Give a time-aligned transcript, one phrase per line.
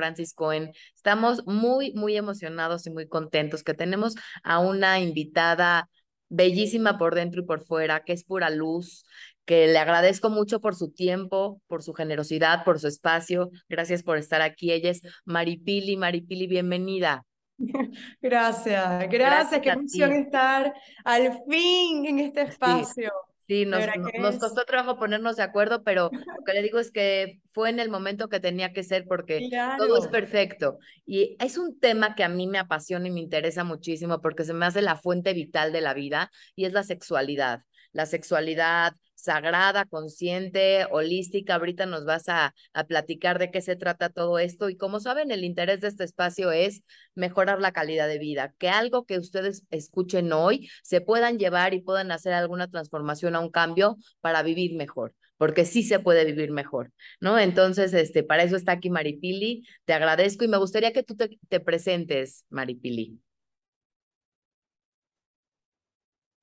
[0.00, 0.72] Francis Cohen.
[0.96, 5.90] Estamos muy, muy emocionados y muy contentos que tenemos a una invitada
[6.30, 9.04] bellísima por dentro y por fuera, que es pura luz,
[9.44, 13.50] que le agradezco mucho por su tiempo, por su generosidad, por su espacio.
[13.68, 14.72] Gracias por estar aquí.
[14.72, 15.98] Ella es Maripili.
[15.98, 17.26] Maripili, bienvenida.
[18.22, 20.72] Gracias, gracias, qué emoción estar
[21.04, 23.12] al fin en este espacio.
[23.26, 23.29] Sí,
[23.66, 23.84] nos,
[24.18, 27.80] nos costó trabajo ponernos de acuerdo, pero lo que le digo es que fue en
[27.80, 30.78] el momento que tenía que ser porque todo es perfecto.
[31.04, 34.54] Y es un tema que a mí me apasiona y me interesa muchísimo porque se
[34.54, 37.62] me hace la fuente vital de la vida y es la sexualidad.
[37.92, 41.54] La sexualidad, sagrada, consciente, holística.
[41.54, 45.30] Ahorita nos vas a, a, platicar de qué se trata todo esto y como saben,
[45.30, 46.82] el interés de este espacio es
[47.14, 51.82] mejorar la calidad de vida, que algo que ustedes escuchen hoy se puedan llevar y
[51.82, 56.50] puedan hacer alguna transformación a un cambio para vivir mejor porque sí se puede vivir
[56.50, 57.38] mejor, ¿no?
[57.38, 61.38] Entonces, este, para eso está aquí Maripili, te agradezco y me gustaría que tú te,
[61.48, 63.18] te presentes, Maripili.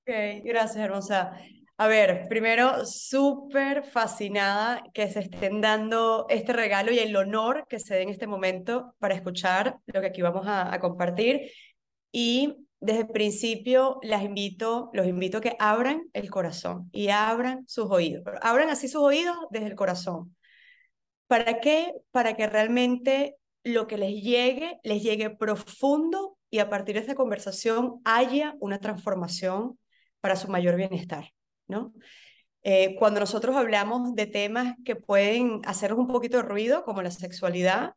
[0.07, 0.13] Ok,
[0.45, 1.33] gracias, hermosa.
[1.75, 7.77] A ver, primero, súper fascinada que se estén dando este regalo y el honor que
[7.77, 11.51] se dé en este momento para escuchar lo que aquí vamos a, a compartir.
[12.13, 17.67] Y desde el principio las invito, los invito a que abran el corazón y abran
[17.67, 18.23] sus oídos.
[18.41, 20.37] Abran así sus oídos desde el corazón.
[21.27, 21.91] ¿Para qué?
[22.11, 23.35] Para que realmente
[23.65, 28.79] lo que les llegue, les llegue profundo y a partir de esta conversación haya una
[28.79, 29.77] transformación
[30.21, 31.31] para su mayor bienestar.
[31.67, 31.93] ¿no?
[32.63, 37.11] Eh, cuando nosotros hablamos de temas que pueden hacernos un poquito de ruido, como la
[37.11, 37.93] sexualidad,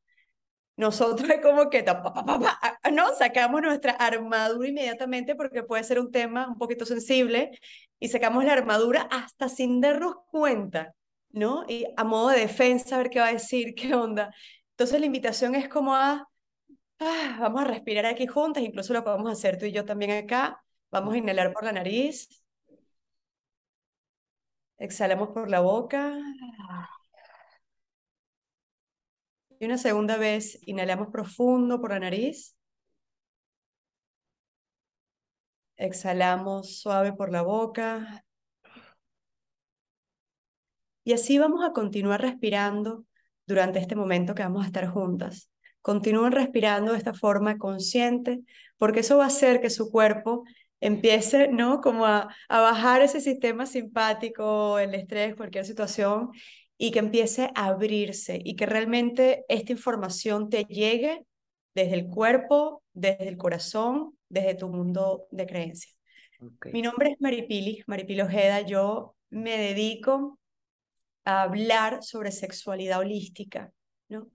[0.76, 1.84] nosotros es como que
[2.92, 7.58] no sacamos nuestra armadura inmediatamente porque puede ser un tema un poquito sensible
[7.98, 10.94] y sacamos la armadura hasta sin darnos cuenta,
[11.30, 11.64] ¿no?
[11.68, 14.32] Y a modo de defensa, a ver qué va a decir, qué onda.
[14.70, 16.26] Entonces la invitación es como a,
[17.00, 20.62] ah, vamos a respirar aquí juntas, incluso lo podemos hacer tú y yo también acá.
[20.92, 22.28] Vamos a inhalar por la nariz.
[24.78, 26.18] Exhalamos por la boca.
[29.60, 32.56] Y una segunda vez, inhalamos profundo por la nariz.
[35.76, 38.24] Exhalamos suave por la boca.
[41.04, 43.04] Y así vamos a continuar respirando
[43.46, 45.50] durante este momento que vamos a estar juntas.
[45.82, 48.40] Continúen respirando de esta forma consciente,
[48.76, 50.44] porque eso va a hacer que su cuerpo
[50.80, 51.80] empiece, ¿no?
[51.80, 56.30] Como a, a bajar ese sistema simpático, el estrés, cualquier situación,
[56.76, 61.26] y que empiece a abrirse y que realmente esta información te llegue
[61.74, 65.94] desde el cuerpo, desde el corazón, desde tu mundo de creencias.
[66.72, 68.62] Mi nombre es Maripili, Maripili Ojeda.
[68.62, 70.38] Yo me dedico
[71.24, 73.72] a hablar sobre sexualidad holística,
[74.10, 74.28] ¿no?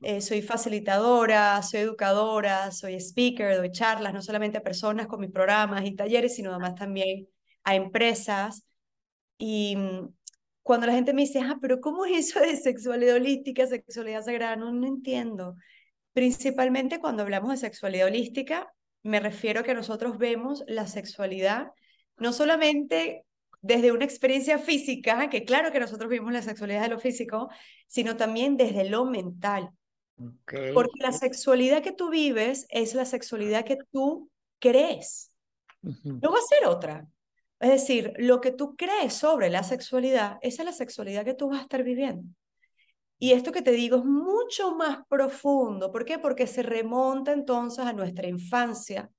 [0.00, 5.30] Eh, soy facilitadora, soy educadora, soy speaker, doy charlas no solamente a personas con mis
[5.30, 7.28] programas y talleres, sino además también
[7.64, 8.64] a empresas.
[9.38, 10.08] Y mm,
[10.62, 14.56] cuando la gente me dice, ah, pero ¿cómo es eso de sexualidad holística, sexualidad sagrada?
[14.56, 15.56] No, no entiendo.
[16.12, 21.72] Principalmente cuando hablamos de sexualidad holística, me refiero a que nosotros vemos la sexualidad
[22.20, 23.24] no solamente
[23.62, 27.48] desde una experiencia física, que claro que nosotros vimos la sexualidad de lo físico,
[27.86, 29.70] sino también desde lo mental.
[30.74, 35.32] Porque la sexualidad que tú vives es la sexualidad que tú crees.
[35.82, 37.06] No va a ser otra.
[37.58, 41.48] Es decir, lo que tú crees sobre la sexualidad, esa es la sexualidad que tú
[41.48, 42.24] vas a estar viviendo.
[43.18, 45.92] Y esto que te digo es mucho más profundo.
[45.92, 46.18] ¿Por qué?
[46.18, 49.10] Porque se remonta entonces a nuestra infancia,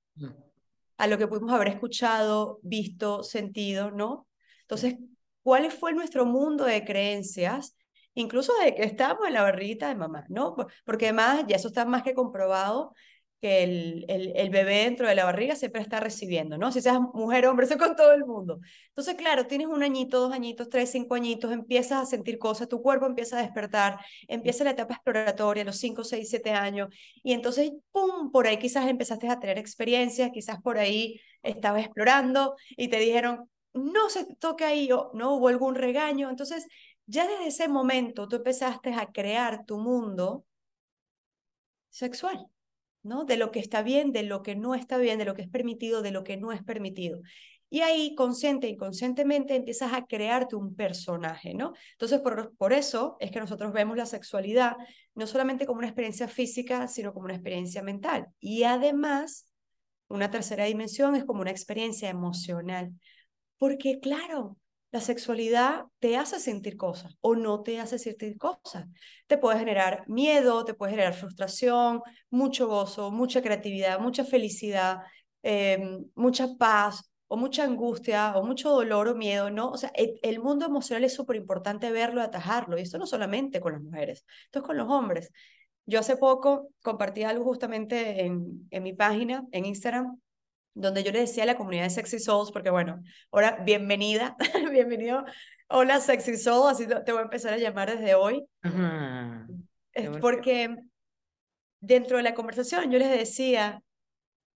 [0.98, 4.28] a lo que pudimos haber escuchado, visto, sentido, ¿no?
[4.72, 4.96] Entonces,
[5.44, 7.76] ¿cuál fue nuestro mundo de creencias?
[8.14, 10.56] incluso de que estamos en la barriguita de mamá, ¿no?
[10.84, 12.94] Porque además ya eso está más que comprobado
[13.40, 16.74] que el, el, el, bebé dentro de la barriga siempre está recibiendo, ¿no?
[16.74, 18.60] Si seas mujer hombre, eso con todo el mundo.
[18.90, 22.82] Entonces, claro, tienes un añito, dos añitos, tres, cinco añitos, empiezas a sentir cosas, tu
[22.82, 23.98] cuerpo empieza a despertar,
[24.28, 26.90] empieza la etapa exploratoria, los cinco, seis, siete años,
[27.24, 32.56] y entonces, ¡pum!, por ahí quizás empezaste a tener experiencias, quizás por ahí estabas explorando
[32.78, 36.68] y te dijeron, no se toque ahí, no hubo algún regaño, entonces
[37.06, 40.46] ya desde ese momento tú empezaste a crear tu mundo
[41.90, 42.48] sexual,
[43.04, 43.26] ¿no?
[43.26, 45.50] De lo que está bien, de lo que no está bien, de lo que es
[45.50, 47.22] permitido, de lo que no es permitido.
[47.70, 51.74] Y ahí, consciente e inconscientemente, empiezas a crearte un personaje, ¿no?
[51.94, 54.76] Entonces, por, por eso es que nosotros vemos la sexualidad
[55.16, 58.28] no solamente como una experiencia física, sino como una experiencia mental.
[58.42, 59.48] Y además,
[60.10, 62.92] una tercera dimensión es como una experiencia emocional.
[63.62, 64.58] Porque, claro,
[64.92, 68.88] la sexualidad te hace sentir cosas o no te hace sentir cosas.
[69.28, 75.02] Te puede generar miedo, te puede generar frustración, mucho gozo, mucha creatividad, mucha felicidad,
[75.44, 79.70] em, mucha paz o mucha angustia o mucho dolor o miedo, ¿no?
[79.70, 82.80] O sea, el, mundo emocional es súper importante verlo, atajarlo.
[82.80, 85.32] Y esto no solamente con las mujeres, esto es con los hombres.
[85.86, 90.20] Yo hace poco compartí algo justamente en, en mi página, en Instagram,
[90.74, 94.36] donde yo le decía a la comunidad de Sexy Souls, porque bueno, ahora bienvenida,
[94.72, 95.24] bienvenido,
[95.68, 98.46] hola Sexy Soul, así te voy a empezar a llamar desde hoy.
[99.94, 100.76] Es porque
[101.80, 103.82] dentro de la conversación yo les decía,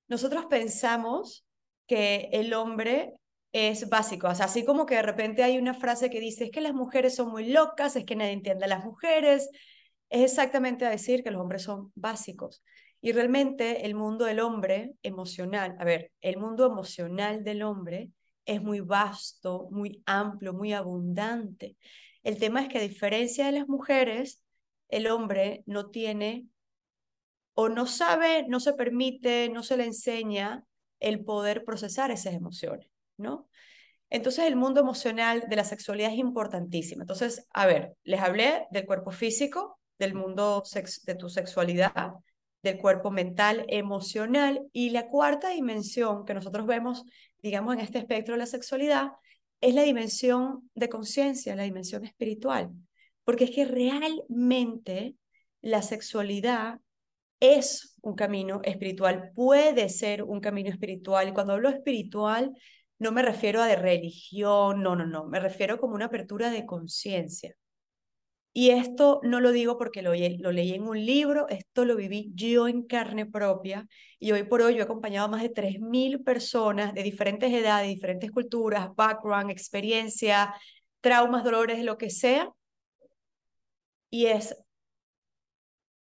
[0.09, 1.47] nosotros pensamos
[1.87, 3.15] que el hombre
[3.53, 6.51] es básico, o sea, así como que de repente hay una frase que dice, es
[6.51, 9.51] que las mujeres son muy locas, es que nadie entiende a las mujeres,
[10.09, 12.63] es exactamente a decir que los hombres son básicos.
[13.05, 18.11] Y realmente el mundo del hombre emocional, a ver, el mundo emocional del hombre
[18.45, 21.77] es muy vasto, muy amplio, muy abundante.
[22.23, 24.41] El tema es que a diferencia de las mujeres,
[24.89, 26.47] el hombre no tiene
[27.55, 30.65] o no sabe, no se permite, no se le enseña
[31.01, 33.49] el poder procesar esas emociones, ¿no?
[34.11, 37.03] Entonces el mundo emocional de la sexualidad es importantísimo.
[37.03, 40.63] Entonces, a ver, les hablé del cuerpo físico, del mundo
[41.05, 42.13] de tu sexualidad,
[42.63, 44.67] del cuerpo mental, emocional.
[44.73, 47.05] Y la cuarta dimensión que nosotros vemos,
[47.43, 49.13] digamos, en este espectro de la sexualidad,
[49.61, 52.71] es la dimensión de conciencia, la dimensión espiritual.
[53.25, 55.15] Porque es que realmente
[55.61, 56.81] la sexualidad
[57.41, 61.29] es un camino espiritual, puede ser un camino espiritual.
[61.29, 62.53] Y cuando hablo espiritual,
[62.99, 66.67] no me refiero a de religión, no, no, no, me refiero como una apertura de
[66.67, 67.55] conciencia.
[68.55, 72.31] Y esto no lo digo porque lo, lo, leí en un libro, esto lo viví
[72.35, 73.89] yo en carne propia
[74.19, 77.89] y hoy por hoy yo he acompañado a más de 3.000 personas de diferentes edades,
[77.89, 80.55] diferentes culturas, background, experiencia,
[81.01, 82.53] traumas, dolores, lo que sea.
[84.11, 84.55] Y es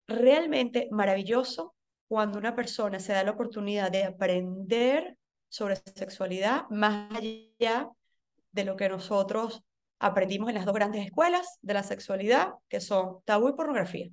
[0.07, 1.73] realmente maravilloso
[2.09, 5.15] cuando una persona se da la oportunidad de aprender
[5.47, 7.89] sobre sexualidad más allá
[8.51, 9.63] de lo que nosotros
[10.01, 14.09] aprendimos en las dos grandes escuelas de la sexualidad, que son tabú y pornografía.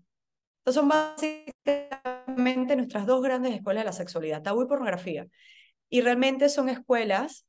[0.58, 5.26] Estas son básicamente nuestras dos grandes escuelas de la sexualidad, tabú y pornografía.
[5.88, 7.46] Y realmente son escuelas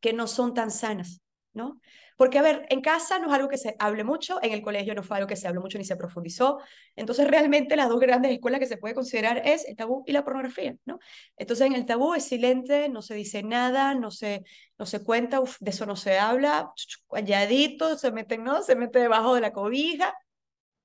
[0.00, 1.20] que no son tan sanas,
[1.56, 1.80] ¿no?
[2.16, 4.94] Porque, a ver, en casa no es algo que se hable mucho, en el colegio
[4.94, 6.58] no fue algo que se habló mucho ni se profundizó.
[6.94, 10.22] Entonces, realmente las dos grandes escuelas que se puede considerar es el tabú y la
[10.22, 10.98] pornografía, ¿no?
[11.36, 14.44] Entonces, en el tabú es silente, no se dice nada, no se,
[14.78, 16.72] no se cuenta, de eso no se habla,
[17.10, 18.62] calladito, se mete, ¿no?
[18.62, 20.14] Se mete debajo de la cobija.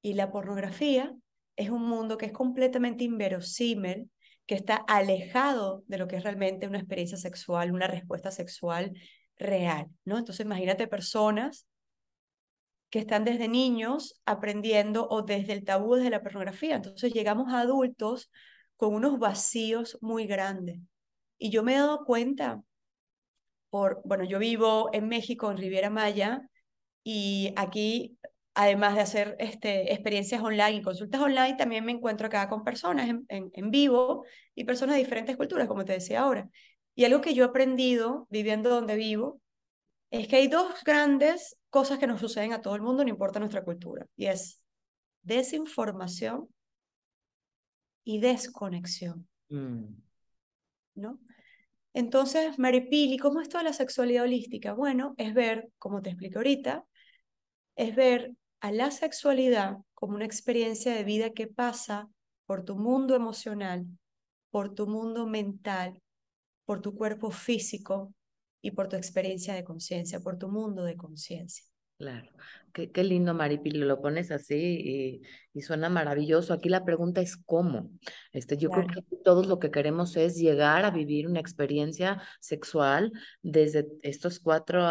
[0.01, 1.13] Y la pornografía
[1.57, 4.09] es un mundo que es completamente inverosímil,
[4.45, 8.93] que está alejado de lo que es realmente una experiencia sexual, una respuesta sexual
[9.37, 10.17] real, ¿no?
[10.17, 11.67] Entonces imagínate personas
[12.89, 16.75] que están desde niños aprendiendo o desde el tabú, desde la pornografía.
[16.75, 18.29] Entonces llegamos a adultos
[18.75, 20.79] con unos vacíos muy grandes.
[21.37, 22.61] Y yo me he dado cuenta,
[23.69, 26.41] por, bueno, yo vivo en México, en Riviera Maya,
[27.03, 28.17] y aquí,
[28.53, 33.09] además de hacer este, experiencias online y consultas online, también me encuentro acá con personas
[33.09, 36.49] en, en vivo y personas de diferentes culturas, como te decía ahora.
[36.95, 39.41] Y algo que yo he aprendido viviendo donde vivo
[40.09, 43.39] es que hay dos grandes cosas que nos suceden a todo el mundo, no importa
[43.39, 44.61] nuestra cultura, y es
[45.23, 46.49] desinformación
[48.03, 49.27] y desconexión.
[49.49, 49.85] Mm.
[50.95, 51.19] ¿No?
[51.93, 54.73] Entonces, Maripili, ¿cómo es toda la sexualidad holística?
[54.73, 56.85] Bueno, es ver, como te expliqué ahorita,
[57.75, 62.09] es ver a la sexualidad como una experiencia de vida que pasa
[62.45, 63.85] por tu mundo emocional,
[64.49, 66.00] por tu mundo mental
[66.71, 68.13] por tu cuerpo físico
[68.61, 71.65] y por tu experiencia de conciencia, por tu mundo de conciencia.
[71.97, 72.31] Claro,
[72.71, 75.21] qué, qué, lindo Maripili, lo pones así
[75.53, 76.53] y, suena maravilloso.
[76.53, 77.91] Aquí la pregunta es cómo.
[78.31, 83.11] Este, yo creo que todos lo que queremos es llegar a vivir una experiencia sexual
[83.41, 84.81] desde estos cuatro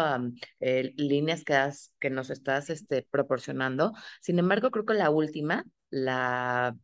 [0.59, 3.93] eh, líneas que, has, que nos estás este, proporcionando.
[4.21, 6.77] Sin embargo, creo que la última, la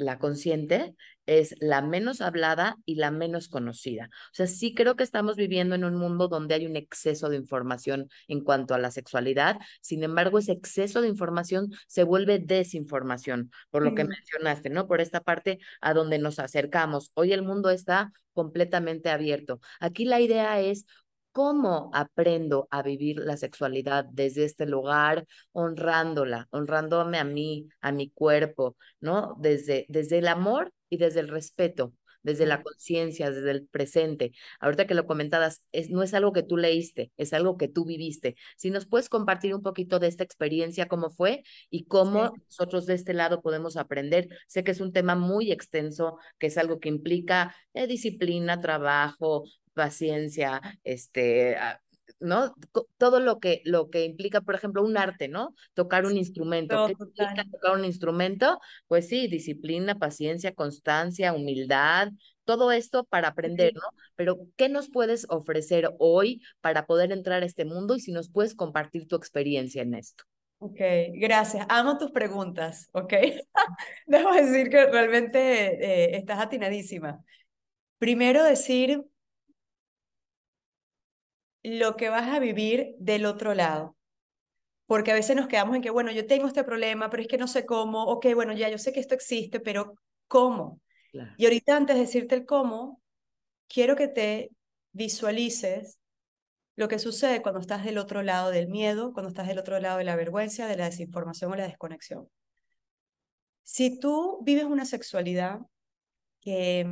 [0.00, 0.94] la consciente
[1.26, 4.10] es la menos hablada y la menos conocida.
[4.32, 7.36] O sea, sí creo que estamos viviendo en un mundo donde hay un exceso de
[7.36, 9.58] información en cuanto a la sexualidad.
[9.80, 14.88] Sin embargo, ese exceso de información se vuelve desinformación, por lo que mencionaste, ¿no?
[14.88, 17.12] Por esta parte a donde nos acercamos.
[17.14, 19.60] Hoy el mundo está completamente abierto.
[19.78, 20.86] Aquí la idea es
[21.32, 28.10] ¿Cómo aprendo a vivir la sexualidad desde este lugar, honrándola, honrándome a mí, a mi
[28.10, 29.36] cuerpo, ¿no?
[29.38, 31.94] Desde, desde el amor y desde el respeto,
[32.24, 34.32] desde la conciencia, desde el presente.
[34.58, 37.84] Ahorita que lo comentabas, es, no es algo que tú leíste, es algo que tú
[37.84, 38.34] viviste.
[38.56, 42.94] Si nos puedes compartir un poquito de esta experiencia, cómo fue y cómo nosotros de
[42.94, 44.28] este lado podemos aprender.
[44.48, 49.44] Sé que es un tema muy extenso, que es algo que implica eh, disciplina, trabajo,
[49.80, 51.80] paciencia, este, ah,
[52.18, 52.54] ¿no?
[52.98, 55.54] Todo lo que, lo que implica, por ejemplo, un arte, ¿no?
[55.72, 56.86] Tocar un instrumento.
[56.86, 58.60] ¿Qué implica tocar un instrumento?
[58.88, 62.10] Pues sí, disciplina, paciencia, constancia, humildad,
[62.44, 63.88] todo esto para aprender, ¿no?
[64.16, 68.28] Pero, ¿qué nos puedes ofrecer hoy para poder entrar a este mundo y si nos
[68.28, 70.24] puedes compartir tu experiencia en esto?
[70.58, 70.78] Ok,
[71.14, 71.64] gracias.
[71.70, 73.14] Amo tus preguntas, ¿ok?
[74.06, 75.38] Debo decir que realmente
[75.82, 77.24] eh, estás atinadísima.
[77.96, 79.02] Primero decir
[81.62, 83.96] lo que vas a vivir del otro lado.
[84.86, 87.38] Porque a veces nos quedamos en que, bueno, yo tengo este problema, pero es que
[87.38, 89.94] no sé cómo, ok, bueno, ya yo sé que esto existe, pero
[90.26, 90.80] ¿cómo?
[91.36, 93.00] Y ahorita antes de decirte el cómo,
[93.68, 94.50] quiero que te
[94.92, 95.98] visualices
[96.76, 99.98] lo que sucede cuando estás del otro lado del miedo, cuando estás del otro lado
[99.98, 102.28] de la vergüenza, de la desinformación o la desconexión.
[103.62, 105.60] Si tú vives una sexualidad
[106.40, 106.86] que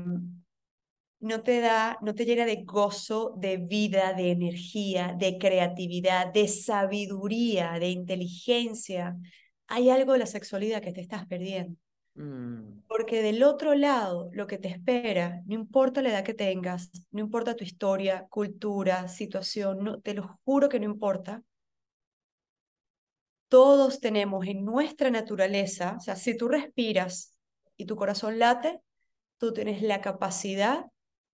[1.20, 6.46] no te da, no te llena de gozo, de vida, de energía, de creatividad, de
[6.48, 9.16] sabiduría, de inteligencia.
[9.66, 11.76] Hay algo de la sexualidad que te estás perdiendo.
[12.14, 12.82] Mm.
[12.86, 17.20] Porque del otro lado, lo que te espera, no importa la edad que tengas, no
[17.20, 21.42] importa tu historia, cultura, situación, no, te lo juro que no importa.
[23.48, 27.38] Todos tenemos en nuestra naturaleza, o sea, si tú respiras
[27.76, 28.80] y tu corazón late,
[29.38, 30.86] tú tienes la capacidad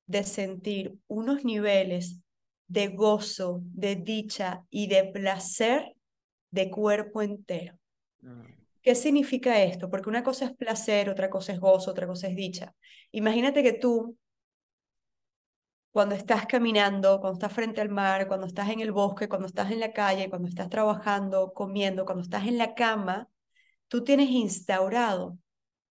[0.07, 2.21] de sentir unos niveles
[2.67, 5.95] de gozo, de dicha y de placer
[6.51, 7.79] de cuerpo entero.
[8.25, 8.45] Ah.
[8.85, 9.89] ¿Qué significa esto?
[9.89, 12.75] Porque una cosa es placer, otra cosa es gozo, otra cosa es dicha.
[13.13, 14.19] Imagínate que tú,
[15.91, 19.71] cuando estás caminando, cuando estás frente al mar, cuando estás en el bosque, cuando estás
[19.71, 23.31] en la calle, cuando estás trabajando, comiendo, cuando estás en la cama,
[23.89, 25.39] tú tienes instaurado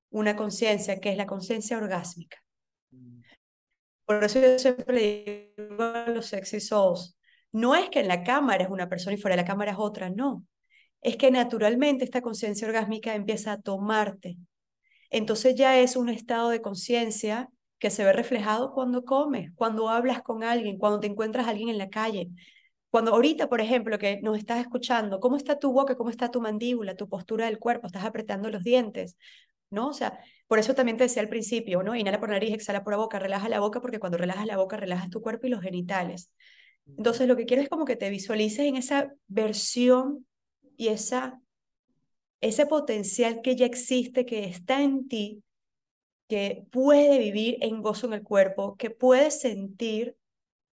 [0.09, 2.43] una conciencia que es la conciencia orgásmica.
[4.09, 7.15] Por eso yo siempre digo a los sexy souls,
[7.51, 9.77] no es que en la cámara es una persona y fuera de la cámara es
[9.77, 10.45] otra, no.
[11.01, 14.37] Es que naturalmente esta conciencia orgásmica empieza a tomarte.
[15.11, 20.23] Entonces ya es un estado de conciencia que se ve reflejado cuando comes, cuando hablas
[20.23, 22.29] con alguien, cuando te encuentras a alguien en la calle.
[22.89, 25.95] Cuando ahorita, por ejemplo, que nos estás escuchando, ¿cómo está tu boca?
[25.95, 26.95] ¿Cómo está tu mandíbula?
[26.95, 27.85] ¿Tu postura del cuerpo?
[27.85, 29.17] ¿Estás apretando los dientes?
[29.71, 29.89] ¿No?
[29.89, 31.95] O sea, por eso también te decía al principio, ¿no?
[31.95, 34.77] Inhala por nariz, exhala por la boca, relaja la boca, porque cuando relajas la boca,
[34.77, 36.31] relajas tu cuerpo y los genitales.
[36.97, 40.25] Entonces, lo que quiero es como que te visualices en esa versión
[40.75, 41.39] y esa,
[42.41, 45.43] ese potencial que ya existe, que está en ti,
[46.27, 50.15] que puede vivir en gozo en el cuerpo, que puedes sentir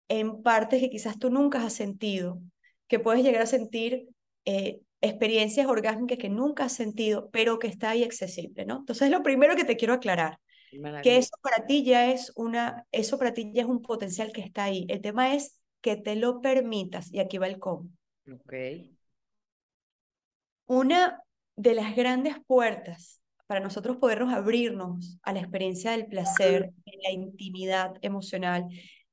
[0.08, 2.40] en partes que quizás tú nunca has sentido,
[2.88, 4.08] que puedes llegar a sentir
[4.44, 8.78] eh, experiencias orgásmicas que nunca has sentido, pero que está ahí accesible, ¿no?
[8.78, 10.38] Entonces, lo primero que te quiero aclarar,
[11.02, 14.42] que eso para ti ya es una, eso para ti ya es un potencial que
[14.42, 14.84] está ahí.
[14.88, 17.88] El tema es que te lo permitas, y aquí va el cómo.
[18.30, 18.52] Ok.
[20.66, 21.22] Una
[21.56, 27.12] de las grandes puertas para nosotros podernos abrirnos a la experiencia del placer, de la
[27.12, 28.66] intimidad emocional,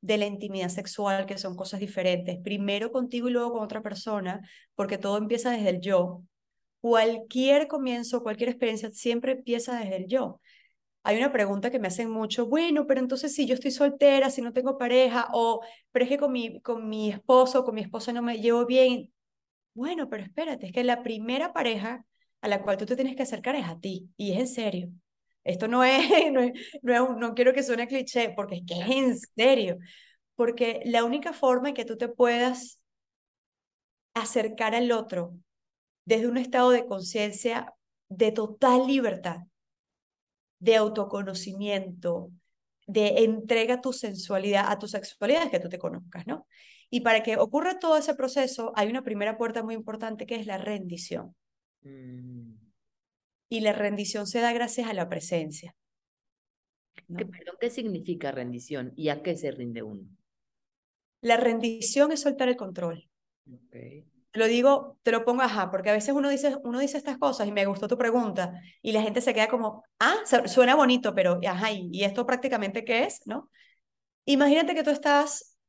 [0.04, 4.42] de la intimidad sexual, que son cosas diferentes, primero contigo y luego con otra persona,
[4.76, 6.24] porque todo empieza desde el yo.
[6.82, 10.42] Cualquier comienzo, cualquier experiencia siempre empieza desde el yo.
[11.04, 14.42] Hay una pregunta que me hacen mucho, bueno, pero entonces si yo estoy soltera, si
[14.42, 18.14] no tengo pareja, o pero es que con mi, con mi esposo con mi esposa
[18.14, 19.14] no me llevo bien.
[19.76, 22.06] Bueno, pero espérate, es que la primera pareja
[22.42, 24.92] a la cual tú te tienes que acercar es a ti, y es en serio.
[25.44, 26.10] Esto no es,
[26.82, 29.78] no, no, quiero que suene cliché, porque es que es en serio.
[30.36, 32.80] Porque la única forma en que tú te puedas
[34.14, 35.36] acercar al otro
[36.06, 37.74] desde un estado de conciencia
[38.10, 39.38] de total libertad,
[40.60, 42.32] de autoconocimiento,
[42.88, 46.48] de entrega tu sensualidad a tu sexualidad, que tú te conozcas, ¿no?
[46.90, 50.46] Y para que ocurra todo ese proceso, hay una primera puerta muy importante que es
[50.46, 51.36] la rendición.
[51.82, 52.63] Mm
[53.54, 55.76] y la rendición se da gracias a la presencia.
[56.96, 60.10] ¿Qué, perdón, ¿Qué significa rendición y a qué se rinde uno?
[61.22, 63.08] La rendición es soltar el control.
[63.70, 67.20] Te lo digo, te lo pongo ajá, porque a veces uno dice, uno dice estas
[67.20, 70.16] cosas y me gustó tu pregunta y la gente se queda como, ah,
[70.48, 73.22] suena bonito, pero ajá, ¿y, esto prácticamente qué es?
[73.28, 73.52] ¿No?
[74.26, 75.60] Imagínate que tú estás,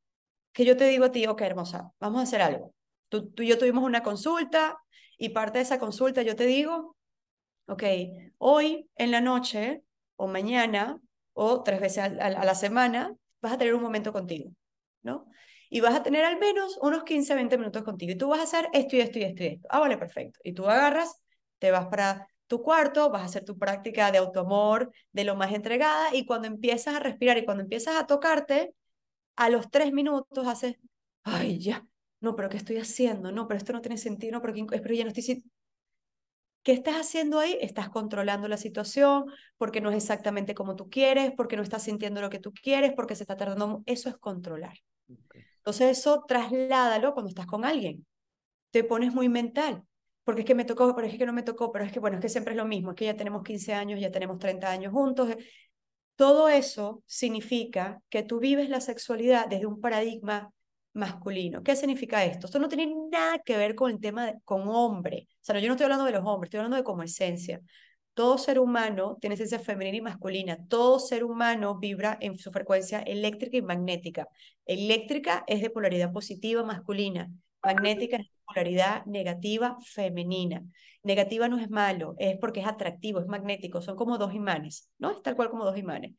[0.55, 2.73] que yo te digo a ti, ok, hermosa, vamos a hacer algo.
[3.11, 4.79] Tú, tú y yo tuvimos una consulta
[5.19, 6.97] y parte de esa consulta yo te digo,
[7.67, 7.83] ok,
[8.39, 9.83] hoy, en la noche
[10.17, 11.01] o mañana,
[11.33, 14.51] o tres veces a, la semana, vas a tener un momento contigo,
[15.03, 15.27] ¿no?
[15.71, 18.13] Y vas a tener al menos unos 15, 20 minutos contigo.
[18.13, 19.69] Y tú vas a hacer esto y esto y esto y esto.
[19.71, 20.39] Ah, vale, perfecto.
[20.45, 21.21] Y tú agarras,
[21.59, 25.53] te vas para tu cuarto, vas a hacer tu práctica de autoamor de lo más
[25.53, 28.75] entregada y cuando empiezas a respirar y cuando empiezas a tocarte,
[29.37, 30.77] a los tres minutos haces,
[31.25, 31.87] ay, ya,
[32.21, 33.33] no, pero ¿qué estoy haciendo?
[33.33, 35.43] No, pero esto no tiene sentido, no, pero, pero ya no estoy...
[36.65, 37.59] ¿Qué estás haciendo ahí?
[37.61, 39.27] Estás controlando la situación
[39.59, 42.95] porque no es exactamente como tú quieres, porque no estás sintiendo lo que tú quieres,
[42.97, 43.83] porque se está tardando.
[43.85, 44.79] Eso es controlar.
[45.59, 48.07] Entonces eso trasládalo cuando estás con alguien.
[48.71, 49.85] Te pones muy mental
[50.25, 52.17] porque es que me tocó, pero es que no me tocó, pero es que bueno,
[52.17, 54.71] es que siempre es lo mismo, es que ya tenemos 15 años, ya tenemos 30
[54.71, 55.37] años juntos.
[56.17, 60.51] Todo eso significa que tú vives la sexualidad desde un paradigma
[60.95, 61.63] masculino.
[61.63, 62.47] ¿Qué significa esto?
[62.47, 65.29] Esto no tiene nada que ver con el tema de, con hombre.
[65.33, 67.61] O sea, yo no estoy hablando de los hombres, estoy hablando de como esencia.
[68.15, 70.59] Todo ser humano tiene esencia femenina y masculina.
[70.69, 74.29] Todo ser humano vibra en su frecuencia eléctrica y magnética.
[74.67, 77.29] Eléctrica es de polaridad positiva masculina.
[77.63, 80.63] Magnética es de polaridad negativa femenina.
[81.03, 85.11] Negativa no es malo, es porque es atractivo, es magnético, son como dos imanes, ¿no?
[85.11, 86.15] Es tal cual como dos imanes.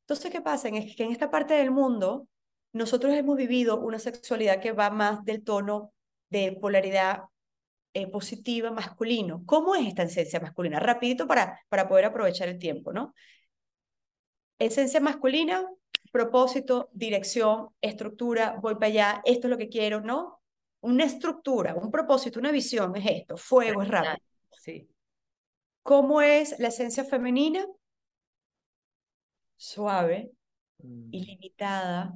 [0.00, 0.68] Entonces, ¿qué pasa?
[0.68, 2.28] Es que en esta parte del mundo
[2.76, 5.92] nosotros hemos vivido una sexualidad que va más del tono
[6.28, 7.22] de polaridad
[7.94, 9.42] eh, positiva masculino.
[9.46, 10.78] ¿Cómo es esta esencia masculina?
[10.78, 13.14] Rapidito para, para poder aprovechar el tiempo, ¿no?
[14.58, 15.66] Esencia masculina,
[16.12, 20.42] propósito, dirección, estructura, voy para allá, esto es lo que quiero, ¿no?
[20.80, 24.16] Una estructura, un propósito, una visión, es esto, fuego, es rápido.
[24.50, 24.86] Sí.
[25.82, 27.66] ¿Cómo es la esencia femenina?
[29.56, 30.32] Suave,
[30.82, 31.14] mm.
[31.14, 32.14] ilimitada,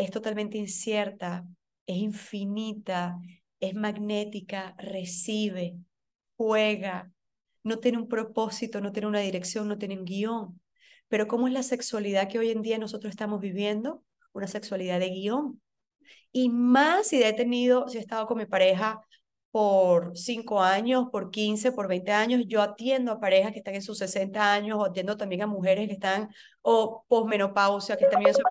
[0.00, 1.44] es totalmente incierta,
[1.86, 3.18] es infinita,
[3.60, 5.76] es magnética, recibe,
[6.36, 7.12] juega,
[7.62, 10.60] no tiene un propósito, no tiene una dirección, no tiene un guion.
[11.08, 14.02] Pero ¿cómo es la sexualidad que hoy en día nosotros estamos viviendo?
[14.32, 15.60] Una sexualidad de guion.
[16.32, 19.04] Y más si he tenido, si he estado con mi pareja
[19.50, 23.82] por 5 años, por 15, por 20 años, yo atiendo a parejas que están en
[23.82, 26.30] sus 60 años, o atiendo también a mujeres que están,
[26.62, 28.44] o posmenopausia, que también son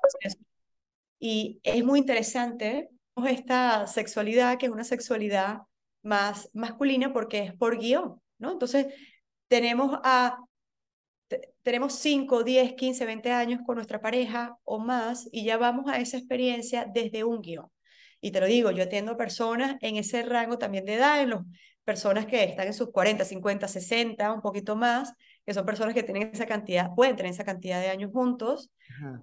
[1.19, 2.89] y es muy interesante
[3.27, 5.59] esta sexualidad, que es una sexualidad
[6.01, 8.51] más masculina porque es por guion, ¿no?
[8.51, 8.87] Entonces,
[9.47, 10.37] tenemos a
[11.61, 15.99] tenemos 5, 10, 15, 20 años con nuestra pareja o más y ya vamos a
[15.99, 17.67] esa experiencia desde un guion.
[18.21, 21.41] Y te lo digo, yo atiendo personas en ese rango también de edad, en los
[21.83, 25.13] personas que están en sus 40, 50, 60, un poquito más,
[25.45, 28.71] que son personas que tienen esa cantidad, pueden tener esa cantidad de años juntos.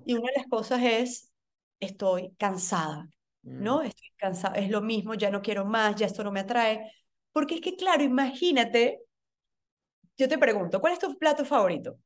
[0.04, 1.32] Y una de las cosas es
[1.80, 3.08] estoy cansada,
[3.42, 3.82] ¿no?
[3.82, 3.86] Mm.
[3.86, 6.90] Estoy cansada, es lo mismo, ya no quiero más, ya esto no me atrae.
[7.32, 9.00] Porque es que, claro, imagínate,
[10.16, 11.98] yo te pregunto, ¿cuál es tu plato favorito?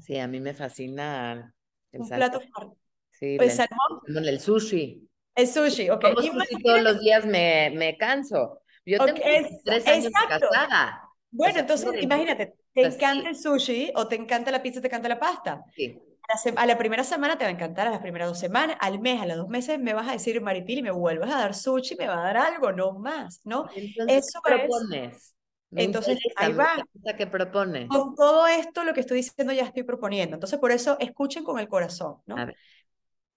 [0.00, 1.54] Sí, a mí me fascina
[1.90, 2.78] el Un plato favorito.
[3.10, 5.08] Sí, pues, el, el sushi.
[5.34, 6.02] El sushi, ok.
[6.02, 8.60] Como sushi todos los días me, me canso.
[8.84, 9.20] Yo tengo
[9.64, 11.02] tres años casada.
[11.30, 15.18] Bueno, entonces imagínate, ¿te encanta el sushi o te encanta la pizza, te encanta la
[15.18, 15.64] pasta?
[15.74, 16.11] Sí
[16.56, 19.20] a la primera semana te va a encantar, a las primeras dos semanas, al mes,
[19.20, 21.96] a los dos meses me vas a decir Maripili y me vuelves a dar sushi,
[21.96, 23.66] me va a dar algo, no más, ¿no?
[23.74, 25.34] Entonces, Eso ¿qué propones?
[25.74, 26.84] Entonces, ahí va.
[27.16, 27.88] ¿Qué propones?
[27.88, 30.36] Con todo esto, lo que estoy diciendo ya estoy proponiendo.
[30.36, 32.36] Entonces, por eso, escuchen con el corazón, ¿no?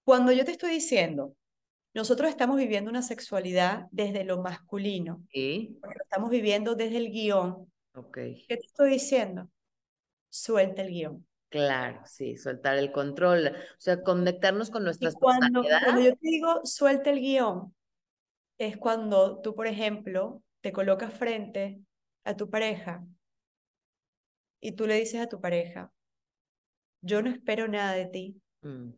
[0.04, 1.34] Cuando yo te estoy diciendo,
[1.94, 5.24] nosotros estamos viviendo una sexualidad desde lo masculino.
[5.32, 5.78] ¿Y?
[5.80, 7.72] Porque lo estamos viviendo desde el guion.
[7.94, 8.44] Okay.
[8.46, 9.48] ¿Qué te estoy diciendo?
[10.28, 11.26] Suelta el guion.
[11.48, 16.60] Claro, sí, soltar el control, o sea, conectarnos con nuestras cuando, cuando yo te digo
[16.64, 17.74] suelta el guion,
[18.58, 21.80] es cuando tú, por ejemplo, te colocas frente
[22.24, 23.06] a tu pareja
[24.60, 25.92] y tú le dices a tu pareja,
[27.00, 28.90] yo no espero nada de ti, mm.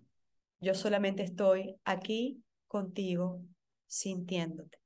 [0.61, 3.42] yo solamente estoy aquí contigo
[3.87, 4.78] sintiéndote.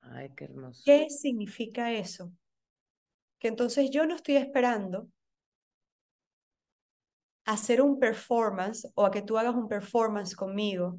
[0.00, 0.82] Ay, qué hermoso.
[0.86, 2.32] ¿Qué significa eso?
[3.38, 5.08] Que entonces yo no estoy esperando
[7.46, 10.98] hacer un performance o a que tú hagas un performance conmigo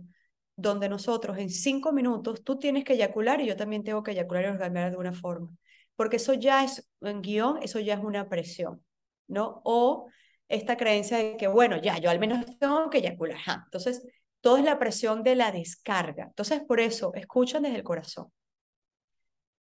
[0.56, 4.46] donde nosotros en cinco minutos tú tienes que eyacular y yo también tengo que eyacular
[4.46, 5.50] y orgasmear de alguna forma.
[5.96, 8.84] Porque eso ya es en guion, eso ya es una presión,
[9.28, 9.62] ¿no?
[9.66, 10.10] O
[10.48, 13.38] esta creencia de que, bueno, ya, yo al menos tengo que eyacular.
[13.66, 14.08] Entonces,
[14.42, 16.26] todo es la presión de la descarga.
[16.26, 18.32] Entonces, por eso, escuchan desde el corazón.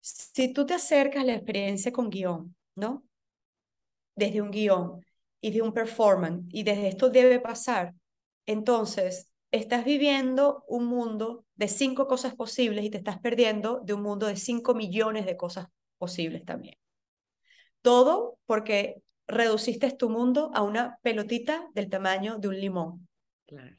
[0.01, 3.05] Si tú te acercas a la experiencia con guion, ¿no?
[4.15, 5.05] Desde un guion,
[5.45, 7.93] y de un performance y desde esto debe pasar,
[8.47, 14.01] entonces estás viviendo un mundo de cinco cosas posibles y te estás perdiendo de un
[14.01, 15.67] mundo de cinco millones de cosas
[15.99, 16.79] posibles también.
[17.83, 23.07] Todo porque reduciste tu mundo a una pelotita del tamaño de un limón.
[23.45, 23.77] Claro.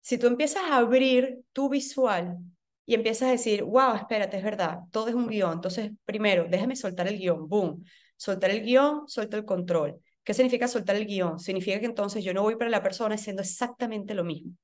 [0.00, 2.36] Si tú empiezas a abrir tu visual
[2.84, 5.52] y empiezas a decir, wow, espérate, es verdad, todo es un guion.
[5.52, 7.84] Entonces, primero, déjame soltar el guion, boom.
[8.16, 10.00] Soltar el guion, suelto el control.
[10.26, 11.38] ¿Qué significa soltar el guion?
[11.38, 14.54] Significa que entonces yo no voy para la persona haciendo exactamente lo mismo.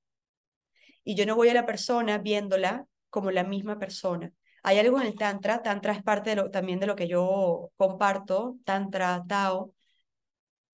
[1.05, 4.33] Y yo no voy a la persona viéndola como la misma persona.
[4.65, 7.71] Hay algo en el Tantra, Tantra es parte de lo, también de lo que yo
[7.77, 9.73] comparto, Tantra, Tao,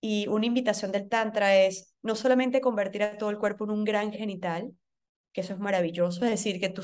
[0.01, 3.85] y una invitación del Tantra es no solamente convertir a todo el cuerpo en un
[3.85, 4.73] gran genital,
[5.33, 6.83] que eso es maravilloso, es decir, que tú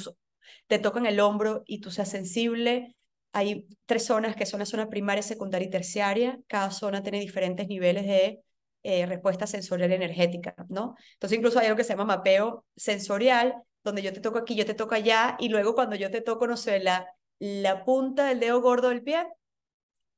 [0.67, 2.97] te tocan el hombro y tú seas sensible.
[3.35, 6.39] Hay tres zonas que son la zona primaria, secundaria y terciaria.
[6.47, 8.41] Cada zona tiene diferentes niveles de
[8.85, 10.95] eh, respuesta sensorial energética, ¿no?
[11.15, 14.65] Entonces incluso hay algo que se llama mapeo sensorial, donde yo te toco aquí, yo
[14.65, 17.07] te toco allá, y luego cuando yo te toco, no sé, la,
[17.41, 19.27] la punta del dedo gordo del pie,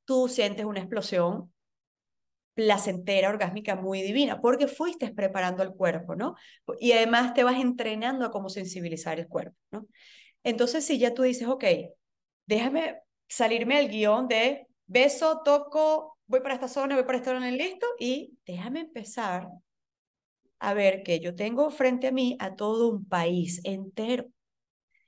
[0.05, 1.51] tú sientes una explosión
[2.53, 6.35] placentera, orgásmica, muy divina, porque fuiste preparando el cuerpo, ¿no?
[6.79, 9.87] Y además te vas entrenando a cómo sensibilizar el cuerpo, ¿no?
[10.43, 11.63] Entonces, si ya tú dices, ok,
[12.47, 17.51] déjame salirme al guion de beso, toco, voy para esta zona, voy para esta zona,
[17.51, 19.49] listo, y déjame empezar
[20.59, 24.25] a ver que yo tengo frente a mí a todo un país entero.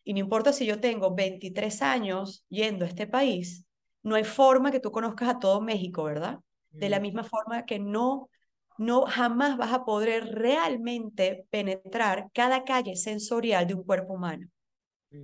[0.03, 3.65] Y no importa si yo tengo 23 años yendo a este país,
[4.03, 6.39] no hay forma que tú conozcas a todo México, ¿verdad?
[6.69, 7.01] De la mm.
[7.01, 8.29] misma forma que no,
[8.77, 14.47] no jamás vas a poder realmente penetrar cada calle sensorial de un cuerpo humano.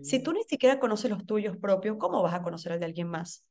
[0.02, 3.08] Si tú ni siquiera conoces los tuyos propios, ¿cómo vas a conocer el de alguien
[3.08, 3.46] más?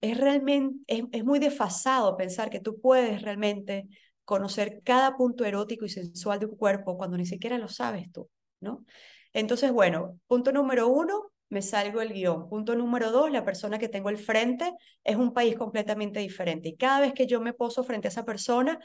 [0.00, 3.86] Es realmente, es, es muy desfasado pensar que tú puedes realmente
[4.24, 8.28] conocer cada punto erótico y sensual de un cuerpo cuando ni siquiera lo sabes tú,
[8.60, 8.84] ¿no?
[9.32, 12.48] Entonces, bueno, punto número uno, me salgo el guion.
[12.48, 14.72] Punto número dos, la persona que tengo al frente
[15.04, 16.68] es un país completamente diferente.
[16.68, 18.78] Y cada vez que yo me poso frente a esa persona,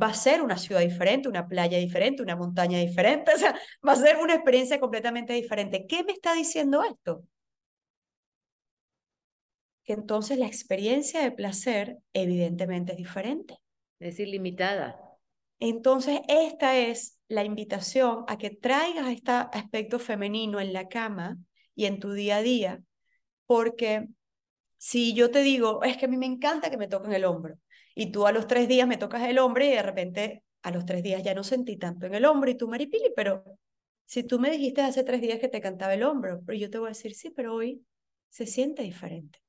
[0.00, 3.92] va a ser una ciudad diferente, una playa diferente, una montaña diferente, o sea, va
[3.92, 5.86] a ser una experiencia completamente diferente.
[5.86, 7.24] ¿Qué me está diciendo esto?
[9.84, 13.58] Que entonces la experiencia de placer evidentemente es diferente.
[13.98, 15.00] Es ilimitada.
[15.58, 21.38] Entonces, esta es la invitación a que traigas este aspecto femenino en la cama
[21.74, 22.82] y en tu día a día,
[23.46, 24.08] porque
[24.76, 27.56] si yo te digo, es que a mí me encanta que me toquen el hombro,
[27.96, 30.84] y tú a los tres días me tocas el hombro y de repente a los
[30.84, 33.42] tres días ya no sentí tanto en el hombro, y tú, Maripili, pero
[34.04, 36.78] si tú me dijiste hace tres días que te cantaba el hombro, pero yo te
[36.78, 37.84] voy a decir, sí, pero hoy
[38.28, 39.40] se siente diferente.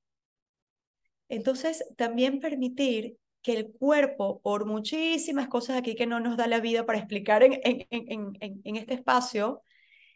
[1.28, 6.62] Entonces, también permitir que el cuerpo, por muchísimas cosas aquí que no nos da la
[6.62, 9.62] vida para explicar en, en, en, en este espacio,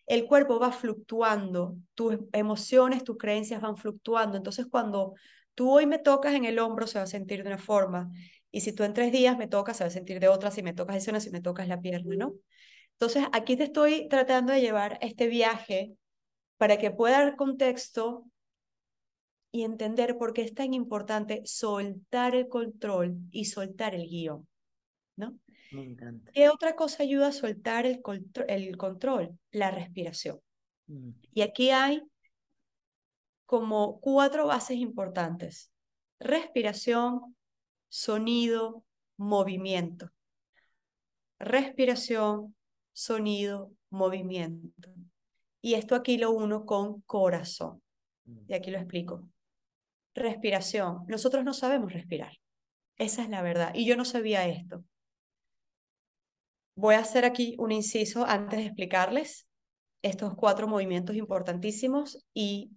[0.05, 4.37] el cuerpo va fluctuando, tus emociones, tus creencias van fluctuando.
[4.37, 5.15] Entonces, cuando
[5.55, 8.11] tú hoy me tocas en el hombro, se va a sentir de una forma.
[8.51, 10.51] Y si tú en tres días me tocas, se va a sentir de otra.
[10.51, 12.33] Si me tocas es una, si me tocas la pierna, ¿no?
[12.93, 15.93] Entonces, aquí te estoy tratando de llevar este viaje
[16.57, 18.25] para que pueda dar contexto
[19.51, 24.47] y entender por qué es tan importante soltar el control y soltar el guion,
[25.15, 25.37] ¿no?
[25.71, 26.31] Me encanta.
[26.31, 28.01] ¿Qué otra cosa ayuda a soltar el,
[28.47, 29.37] el control?
[29.51, 30.39] La respiración.
[30.87, 31.11] Mm.
[31.33, 32.03] Y aquí hay
[33.51, 35.73] como cuatro bases importantes.
[36.21, 37.35] Respiración,
[37.89, 38.85] sonido,
[39.17, 40.09] movimiento.
[41.37, 42.55] Respiración,
[42.93, 44.89] sonido, movimiento.
[45.61, 47.83] Y esto aquí lo uno con corazón.
[48.23, 48.39] Mm.
[48.47, 49.27] Y aquí lo explico
[50.13, 51.03] respiración.
[51.07, 52.37] Nosotros no sabemos respirar.
[52.97, 53.73] Esa es la verdad.
[53.73, 54.85] Y yo no sabía esto.
[56.75, 59.45] Voy a hacer aquí un inciso antes de explicarles
[60.01, 62.71] estos cuatro movimientos importantísimos y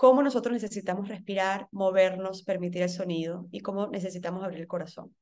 [0.00, 5.14] cómo nosotros necesitamos respirar, movernos, permitir el sonido y cómo necesitamos abrir el corazón.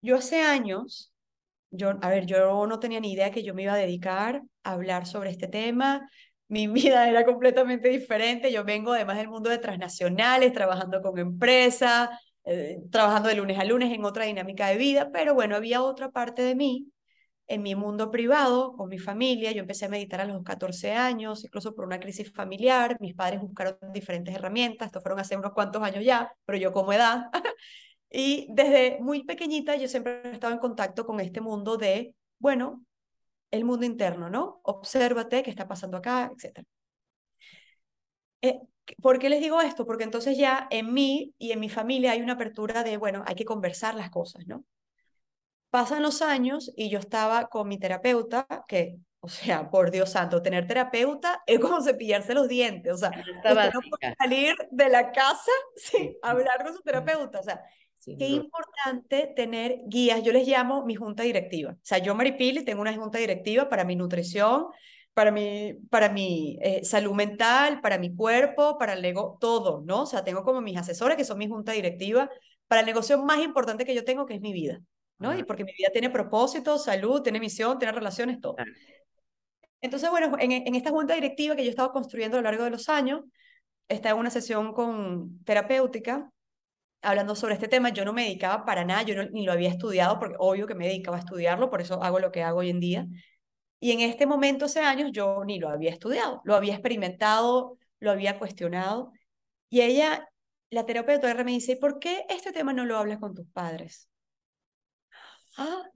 [0.00, 1.12] Yo hace años,
[1.70, 4.72] yo, a ver, yo no tenía ni idea que yo me iba a dedicar a
[4.72, 6.08] hablar sobre este tema
[6.48, 8.50] mi vida era completamente diferente.
[8.50, 12.08] Yo vengo además del mundo de transnacionales, trabajando con empresas,
[12.44, 16.10] eh, trabajando de lunes a lunes en otra dinámica de vida, pero bueno, había otra
[16.12, 16.86] parte de mí
[17.46, 19.52] en mi mundo privado, con mi familia.
[19.52, 22.96] Yo empecé a meditar a los 14 años, incluso por una crisis familiar.
[23.00, 26.92] Mis padres buscaron diferentes herramientas, esto fueron hace unos cuantos años ya, pero yo como
[26.92, 27.30] edad.
[28.10, 32.84] y desde muy pequeñita yo siempre he estado en contacto con este mundo de, bueno,
[33.50, 34.60] el mundo interno, ¿no?
[34.64, 36.64] Obsérvate qué está pasando acá, etc.
[38.42, 38.60] Eh,
[39.02, 39.86] ¿Por qué les digo esto?
[39.86, 43.34] Porque entonces ya en mí y en mi familia hay una apertura de, bueno, hay
[43.34, 44.64] que conversar las cosas, ¿no?
[45.76, 50.40] Pasan los años y yo estaba con mi terapeuta, que O sea, por Dios santo,
[50.40, 52.94] tener terapeuta es como cepillarse los dientes.
[52.94, 57.40] O sea, usted no puede salir de la casa sin hablar con su terapeuta.
[57.40, 57.60] O sea,
[58.06, 60.22] qué importante tener guías.
[60.22, 61.72] Yo les llamo mi junta directiva.
[61.72, 64.68] O sea, yo, Maripili, tengo una junta directiva para mi nutrición,
[65.12, 70.04] para mi, para mi eh, salud mental, para mi cuerpo, para el ego, todo, ¿no?
[70.04, 72.30] O sea, tengo como mis asesores que son mi junta directiva
[72.66, 74.80] para el negocio más importante que yo tengo, que es mi vida,
[75.18, 75.36] ¿no?
[75.36, 78.56] Y porque mi vida tiene propósito, salud, tiene misión, tiene relaciones, todo.
[79.80, 82.64] Entonces, bueno, en, en esta junta directiva que yo he estado construyendo a lo largo
[82.64, 83.20] de los años,
[83.88, 86.30] está en una sesión con terapéutica
[87.02, 87.90] hablando sobre este tema.
[87.90, 90.86] Yo no me dedicaba para nada, yo ni lo había estudiado, porque obvio que me
[90.86, 93.06] dedicaba a estudiarlo, por eso hago lo que hago hoy en día.
[93.78, 98.10] Y en este momento, hace años, yo ni lo había estudiado, lo había experimentado, lo
[98.10, 99.12] había cuestionado.
[99.68, 100.28] Y ella
[100.70, 104.08] la terapeuta me dice, ¿por qué este tema no lo hablas con tus padres?
[105.58, 105.90] Ah,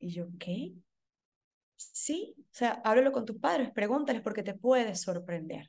[0.00, 0.72] y yo, ¿qué?
[1.76, 5.68] Sí, o sea, háblalo con tus padres, pregúntales porque te puedes sorprender.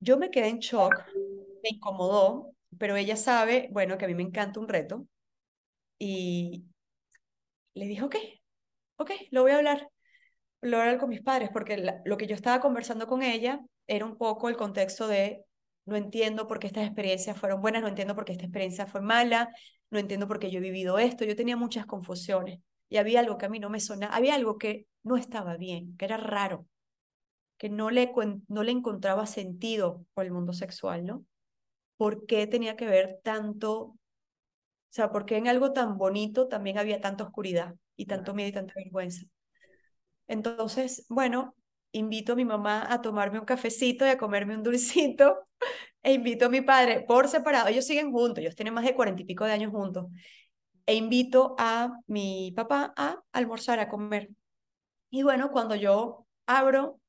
[0.00, 0.94] Yo me quedé en shock,
[1.62, 5.06] me incomodó, pero ella sabe, bueno, que a mí me encanta un reto
[5.98, 6.66] y
[7.74, 8.16] le dijo, ok,
[8.96, 9.88] ok, lo voy a hablar,
[10.62, 13.60] lo voy a hablar con mis padres porque lo que yo estaba conversando con ella
[13.86, 15.44] era un poco el contexto de
[15.86, 19.00] no entiendo por qué estas experiencias fueron buenas, no entiendo por qué esta experiencia fue
[19.02, 19.50] mala,
[19.90, 23.38] no entiendo por qué yo he vivido esto, yo tenía muchas confusiones y había algo
[23.38, 26.66] que a mí no me sonaba, había algo que no estaba bien, que era raro,
[27.58, 28.12] que no le,
[28.48, 31.24] no le encontraba sentido por el mundo sexual, ¿no?
[31.96, 33.98] ¿Por qué tenía que ver tanto, o
[34.90, 38.52] sea, por qué en algo tan bonito también había tanta oscuridad y tanto miedo y
[38.52, 39.24] tanta vergüenza?
[40.28, 41.54] Entonces, bueno,
[41.92, 45.48] invito a mi mamá a tomarme un cafecito y a comerme un dulcito
[46.02, 49.22] e invito a mi padre por separado, ellos siguen juntos, ellos tienen más de cuarenta
[49.22, 50.06] y pico de años juntos,
[50.86, 54.30] e invito a mi papá a almorzar, a comer.
[55.10, 57.00] Y bueno, cuando yo abro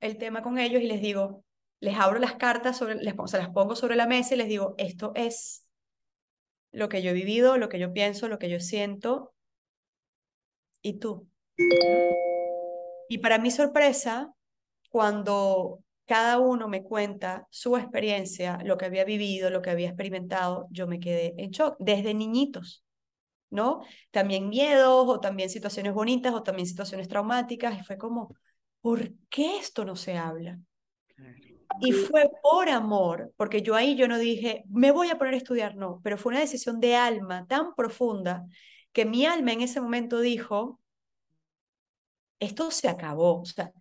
[0.00, 1.44] el tema con ellos y les digo,
[1.80, 4.74] les abro las cartas, sobre, les, se las pongo sobre la mesa y les digo,
[4.78, 5.66] esto es
[6.72, 9.34] lo que yo he vivido, lo que yo pienso, lo que yo siento.
[10.82, 11.28] ¿Y tú?
[13.08, 14.32] Y para mi sorpresa,
[14.90, 20.68] cuando cada uno me cuenta su experiencia, lo que había vivido, lo que había experimentado,
[20.70, 22.84] yo me quedé en shock, desde niñitos,
[23.50, 23.82] ¿no?
[24.10, 28.34] También miedos, o también situaciones bonitas, o también situaciones traumáticas, y fue como,
[28.80, 30.58] ¿por qué esto no se habla?
[31.80, 35.38] Y fue por amor, porque yo ahí yo no dije, me voy a poner a
[35.38, 38.46] estudiar, no, pero fue una decisión de alma tan profunda
[38.92, 40.80] que mi alma en ese momento dijo,
[42.38, 43.40] esto se acabó.
[43.40, 43.72] O sea,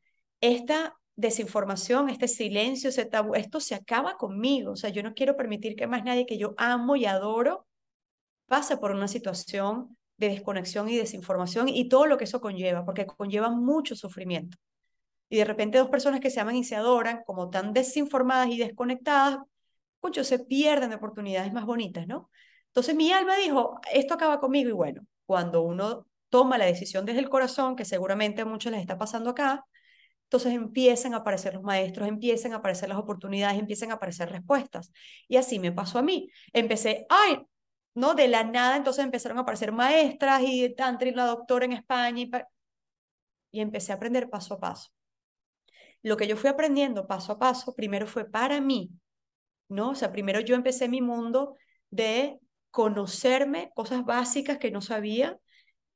[0.41, 4.71] esta desinformación, este silencio, ese tabú, esto se acaba conmigo.
[4.71, 7.65] O sea, yo no quiero permitir que más nadie que yo amo y adoro
[8.47, 13.05] pase por una situación de desconexión y desinformación y todo lo que eso conlleva, porque
[13.05, 14.57] conlleva mucho sufrimiento.
[15.29, 18.57] Y de repente dos personas que se aman y se adoran, como tan desinformadas y
[18.57, 19.39] desconectadas,
[20.01, 22.29] mucho se pierden de oportunidades más bonitas, ¿no?
[22.67, 27.19] Entonces mi alma dijo, esto acaba conmigo y bueno, cuando uno toma la decisión desde
[27.19, 29.65] el corazón, que seguramente a muchos les está pasando acá,
[30.25, 34.91] entonces empiezan a aparecer los maestros, empiezan a aparecer las oportunidades, empiezan a aparecer respuestas.
[35.27, 36.29] Y así me pasó a mí.
[36.51, 37.39] Empecé, ay,
[37.93, 42.21] no, de la nada, entonces empezaron a aparecer maestras y tantri, la doctora en España,
[42.23, 42.31] y,
[43.51, 44.91] y empecé a aprender paso a paso.
[46.01, 48.91] Lo que yo fui aprendiendo paso a paso, primero fue para mí,
[49.69, 49.91] ¿no?
[49.91, 51.55] O sea, primero yo empecé mi mundo
[51.89, 52.39] de
[52.71, 55.39] conocerme, cosas básicas que no sabía,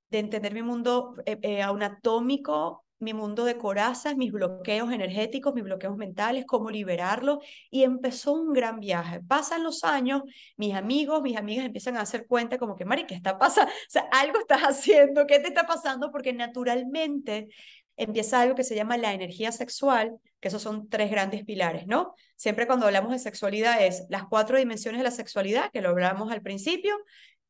[0.10, 5.64] de entender mi mundo eh, eh, anatómico, mi mundo de corazas, mis bloqueos energéticos, mis
[5.64, 7.40] bloqueos mentales, cómo liberarlos.
[7.72, 9.22] Y empezó un gran viaje.
[9.22, 10.24] Pasan los años,
[10.58, 13.72] mis amigos, mis amigas empiezan a hacer cuenta como que, Mari, ¿qué está pasando?
[13.90, 16.12] O sea, algo estás haciendo, ¿qué te está pasando?
[16.12, 17.48] Porque naturalmente
[17.96, 22.16] empieza algo que se llama la energía sexual, que esos son tres grandes pilares, ¿no?
[22.36, 26.32] Siempre cuando hablamos de sexualidad es las cuatro dimensiones de la sexualidad, que lo hablamos
[26.32, 26.96] al principio,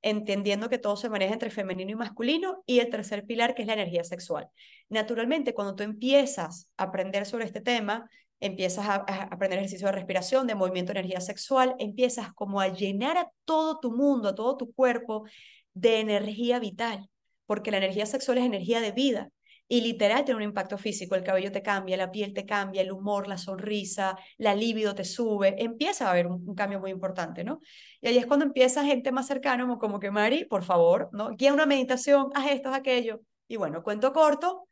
[0.02, 3.68] entendiendo que todo se maneja entre femenino y masculino, y el tercer pilar, que es
[3.68, 4.50] la energía sexual.
[4.90, 8.10] Naturalmente, cuando tú empiezas a aprender sobre este tema,
[8.40, 13.18] empiezas a, aprender ejercicio de respiración, de movimiento de energía sexual, empiezas como a llenar
[13.18, 15.26] a todo tu mundo, a todo tu cuerpo
[15.74, 17.10] de energía vital,
[17.46, 19.30] porque la energía sexual es energía de vida.
[19.72, 22.92] Y literal tiene un impacto físico, el cabello te cambia, la piel te cambia, el
[22.92, 27.62] humor, la sonrisa, la libido te sube, empieza a haber un, cambio muy importante, ¿no?
[28.02, 31.30] Y ahí es cuando empieza gente más cercana, como, como que Mari, por favor, ¿no?
[31.36, 33.22] Guía una meditación, haz esto, haz aquello.
[33.48, 34.68] Y bueno, cuento corto,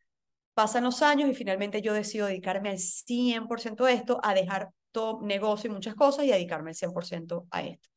[0.55, 5.21] pasan los años y finalmente yo decido dedicarme al 100% a esto, a dejar todo
[5.21, 7.89] negocio y muchas cosas y dedicarme al 100% a esto.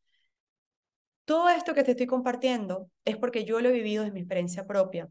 [1.25, 4.67] Todo esto que te estoy compartiendo es porque yo lo he vivido desde mi experiencia
[4.67, 5.09] propia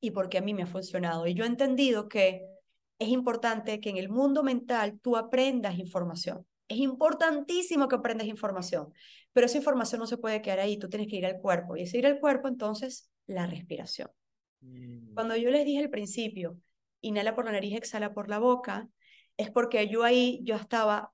[0.00, 1.26] y porque a mí me ha funcionado.
[1.26, 2.46] Y yo he entendido que
[2.98, 6.46] es importante que en el mundo mental tú aprendas información.
[6.68, 8.92] Es importantísimo que aprendas información,
[9.32, 11.76] pero esa información no se puede quedar ahí, tú tienes que ir al cuerpo.
[11.76, 14.10] Y ese ir al cuerpo, entonces, la respiración.
[14.60, 15.14] Mm.
[15.14, 16.58] Cuando yo les dije al principio,
[17.00, 18.88] inhala por la nariz, exhala por la boca,
[19.36, 21.12] es porque yo ahí, yo estaba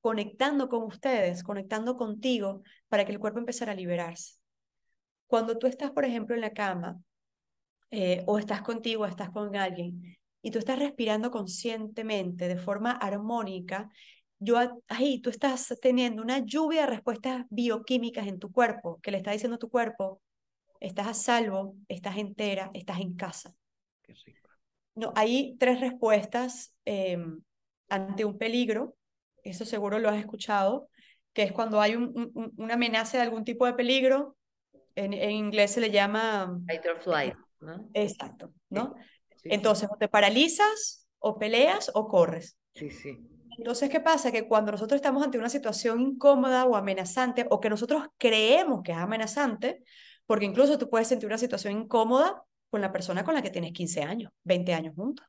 [0.00, 4.34] conectando con ustedes, conectando contigo, para que el cuerpo empezara a liberarse.
[5.26, 7.00] Cuando tú estás, por ejemplo, en la cama,
[7.90, 12.92] eh, o estás contigo, o estás con alguien, y tú estás respirando conscientemente, de forma
[12.92, 13.90] armónica,
[14.38, 14.56] yo
[14.88, 19.32] ahí tú estás teniendo una lluvia de respuestas bioquímicas en tu cuerpo, que le está
[19.32, 20.20] diciendo a tu cuerpo,
[20.80, 23.54] estás a salvo, estás entera, estás en casa.
[24.94, 27.40] No, hay tres respuestas em,
[27.88, 28.96] ante un peligro,
[29.42, 30.88] eso seguro lo has escuchado,
[31.32, 34.36] que es cuando hay una amenaza de algún tipo de peligro,
[34.94, 36.58] en, inglés se le llama...
[36.66, 37.88] Fight or flight, ¿no?
[37.94, 38.94] Exacto, ¿no?
[39.44, 42.58] Entonces, o te paralizas, o peleas, o corres.
[42.74, 43.18] Sí, sí.
[43.56, 44.30] Entonces, ¿qué pasa?
[44.30, 48.92] Que cuando nosotros estamos ante una situación incómoda o amenazante, o que nosotros creemos que
[48.92, 49.82] es amenazante,
[50.26, 53.72] porque incluso tú puedes sentir una situación incómoda con la persona con la que tienes
[53.72, 55.26] 15 años, 20 años juntos.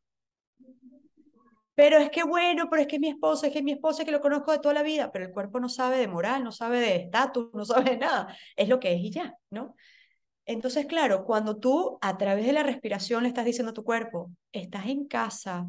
[1.73, 4.03] Pero es que bueno, pero es que es mi esposa, es que es mi esposa
[4.03, 6.51] que lo conozco de toda la vida, pero el cuerpo no sabe de moral, no
[6.51, 9.75] sabe de estatus, no sabe de nada, es lo que es y ya, ¿no?
[10.49, 14.31] Entonces, claro, cuando tú a través de la respiración le estás diciendo a tu cuerpo,
[14.51, 15.67] estás en casa,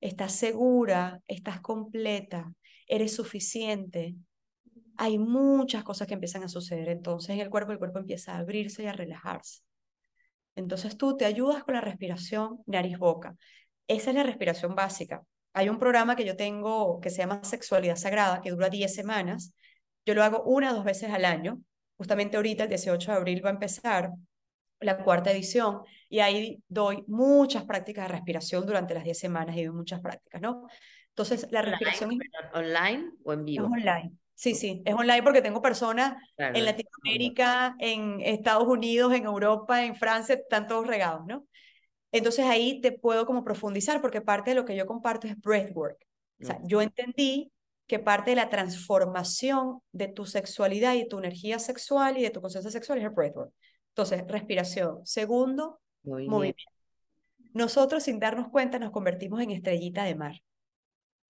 [0.00, 2.50] estás segura, estás completa,
[2.88, 4.14] eres suficiente.
[4.96, 6.88] Hay muchas cosas que empiezan a suceder.
[6.88, 9.60] Entonces en el cuerpo, el cuerpo empieza a abrirse y a relajarse.
[10.56, 13.36] Entonces tú te ayudas con la respiración nariz-boca.
[13.86, 15.22] Esa es la respiración básica.
[15.52, 19.52] Hay un programa que yo tengo que se llama Sexualidad Sagrada, que dura 10 semanas.
[20.06, 21.60] Yo lo hago una o dos veces al año.
[22.02, 24.10] Justamente ahorita, el 18 de abril, va a empezar
[24.80, 29.62] la cuarta edición y ahí doy muchas prácticas de respiración durante las 10 semanas y
[29.62, 30.66] doy muchas prácticas, ¿no?
[31.10, 32.18] Entonces, la respiración...
[32.54, 33.66] ¿Online o en vivo?
[33.66, 34.12] Es online.
[34.34, 39.94] Sí, sí, es online porque tengo personas en Latinoamérica, en Estados Unidos, en Europa, en
[39.94, 41.46] Francia, están todos regados, ¿no?
[42.10, 46.04] Entonces ahí te puedo como profundizar porque parte de lo que yo comparto es breathwork.
[46.42, 47.52] O sea, yo entendí
[47.92, 52.40] que parte de la transformación de tu sexualidad y tu energía sexual y de tu
[52.40, 53.52] conciencia sexual es el breathwork.
[53.88, 55.04] Entonces, respiración.
[55.04, 56.62] Segundo, movimiento.
[57.52, 60.36] Nosotros sin darnos cuenta nos convertimos en estrellita de mar,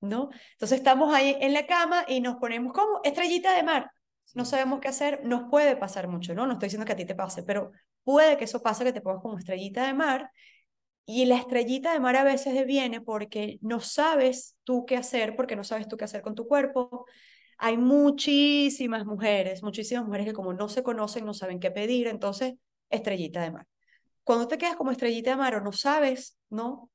[0.01, 0.31] ¿no?
[0.53, 3.90] Entonces estamos ahí en la cama y nos ponemos como estrellita de mar.
[4.35, 6.46] No sabemos qué hacer, nos puede pasar mucho, ¿no?
[6.46, 7.72] No estoy diciendo que a ti te pase, pero
[8.05, 10.31] puede que eso pase, que te pongas como estrellita de mar.
[11.05, 15.57] Y la estrellita de mar a veces viene porque no sabes tú qué hacer, porque
[15.57, 17.07] no sabes tú qué hacer con tu cuerpo,
[17.59, 22.55] hay muchísimas mujeres, muchísimas mujeres que como no se conocen, no saben qué pedir, entonces,
[22.91, 23.67] estrellita de mar.
[24.25, 26.91] Cuando te quedas como estrellita de mar o no sabes, ¿no?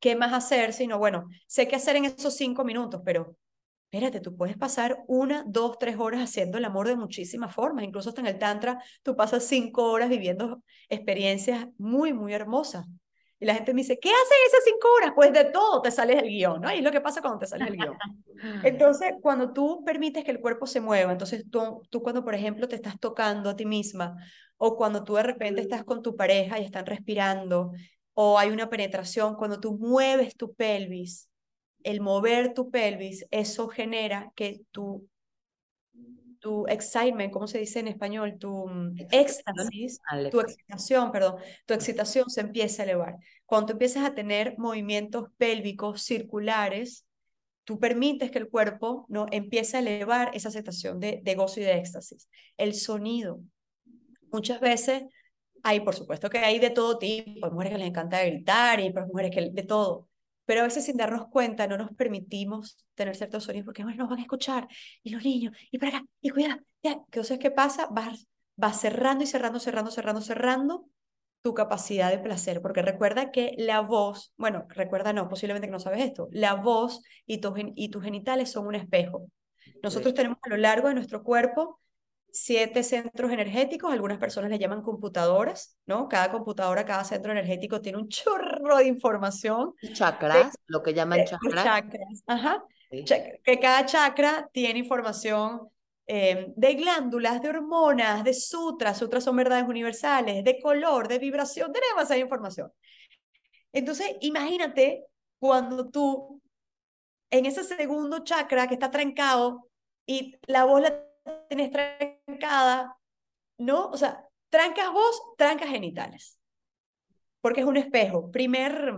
[0.00, 0.72] ¿Qué más hacer?
[0.72, 3.36] Sino, bueno, sé qué hacer en esos cinco minutos, pero
[3.90, 7.84] espérate, tú puedes pasar una, dos, tres horas haciendo el amor de muchísimas formas.
[7.84, 12.86] Incluso hasta en el Tantra, tú pasas cinco horas viviendo experiencias muy, muy hermosas.
[13.40, 15.12] Y la gente me dice, ¿qué haces esas cinco horas?
[15.14, 16.72] Pues de todo te sales del guion, ¿no?
[16.72, 17.96] Y es lo que pasa cuando te sales del guion.
[18.64, 22.68] Entonces, cuando tú permites que el cuerpo se mueva, entonces tú, tú cuando, por ejemplo,
[22.68, 24.16] te estás tocando a ti misma,
[24.56, 27.72] o cuando tú de repente estás con tu pareja y están respirando,
[28.14, 31.28] o hay una penetración, cuando tú mueves tu pelvis,
[31.84, 35.08] el mover tu pelvis, eso genera que tu
[36.40, 38.36] tu excitement, ¿cómo se dice en español?
[38.38, 43.16] Tu mm, éxtasis, tu excitación, perdón, tu excitación se empieza a elevar.
[43.46, 47.06] Cuando tú empiezas a tener movimientos pélvicos circulares,
[47.64, 51.64] tú permites que el cuerpo no empiece a elevar esa sensación de, de gozo y
[51.64, 52.28] de éxtasis.
[52.56, 53.40] El sonido.
[54.30, 55.04] Muchas veces
[55.62, 58.84] hay, por supuesto que hay de todo tipo, hay mujeres que les encanta gritar y
[58.84, 60.07] hay mujeres que de todo,
[60.48, 64.08] pero a veces sin darnos cuenta no nos permitimos tener ciertos sonidos porque bueno, nos
[64.08, 64.66] van a escuchar,
[65.02, 66.92] y los niños, y para acá, y cuidado, ya.
[66.92, 67.88] Entonces, ¿qué pasa?
[67.90, 70.86] Vas, vas cerrando y cerrando, cerrando, cerrando, cerrando
[71.42, 75.80] tu capacidad de placer, porque recuerda que la voz, bueno, recuerda no, posiblemente que no
[75.80, 79.26] sabes esto, la voz y, tus y tus genitales son un espejo.
[79.82, 81.78] Nosotros tenemos a lo largo de nuestro cuerpo
[82.30, 86.08] siete centros energéticos, algunas personas le llaman computadoras, ¿no?
[86.08, 89.74] Cada computadora, cada centro energético tiene un chorro de información.
[89.92, 91.64] Chakras, lo que llaman chakras.
[91.64, 92.64] Chakras, ajá.
[92.90, 95.68] Que cada chakra tiene información
[96.06, 101.70] eh, de glándulas, de hormonas, de sutras, sutras son verdades universales, de color, de vibración,
[101.70, 102.72] tenemos esa información.
[103.72, 105.04] Entonces, imagínate
[105.38, 106.40] cuando tú,
[107.30, 109.68] en ese segundo chakra que está trancado
[110.06, 111.07] y la voz la
[111.48, 112.96] tienes trancada,
[113.58, 113.88] ¿no?
[113.90, 116.38] O sea, trancas vos, trancas genitales.
[117.40, 118.30] porque es un espejo.
[118.30, 118.94] Primer,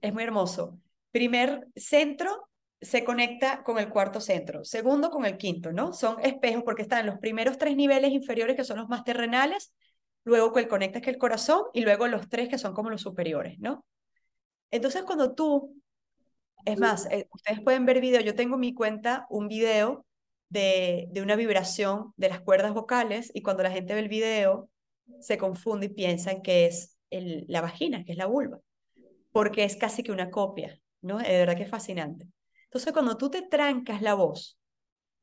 [0.00, 0.78] es muy hermoso.
[1.10, 2.48] Primer centro
[2.80, 5.92] se conecta con el cuarto centro, segundo con el quinto, ¿no?
[5.92, 9.72] Son espejos porque están los primeros tres niveles inferiores que son los más terrenales,
[10.24, 12.90] luego que el conecta que es el corazón y luego los tres que son como
[12.90, 13.84] los superiores, ¿no?
[14.70, 15.80] Entonces cuando tú,
[16.64, 20.06] es más, eh, ustedes pueden ver video, yo tengo en mi cuenta un video
[20.52, 24.68] de, de una vibración de las cuerdas vocales y cuando la gente ve el video
[25.20, 28.60] se confunde y piensan que es el, la vagina, que es la vulva,
[29.32, 31.18] porque es casi que una copia, ¿no?
[31.18, 32.28] De verdad que es fascinante.
[32.64, 34.58] Entonces, cuando tú te trancas la voz,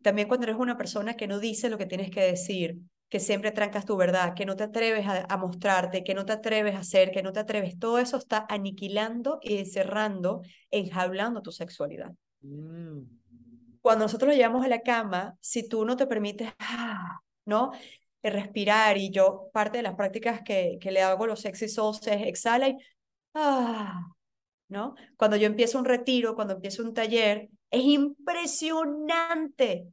[0.02, 3.52] también cuando eres una persona que no dice lo que tienes que decir, que siempre
[3.52, 7.12] trancas tu verdad, que no te atreves a, mostrarte, que no te atreves a hacer,
[7.12, 12.14] que no te atreves, todo eso está aniquilando y encerrando, enjaulando tu sexualidad.
[12.42, 13.19] Mm.
[13.82, 17.72] Cuando nosotros lo llevamos a la cama, si tú no te permites, ah, ¿no?
[18.22, 22.06] respirar y yo, parte de las prácticas que, que le hago a los sexy souls
[22.08, 22.78] es exhala y,
[23.34, 24.02] ah,
[24.68, 24.96] ¿no?
[25.18, 29.88] Cuando yo empiezo un retiro, cuando empiezo un taller, es impresionante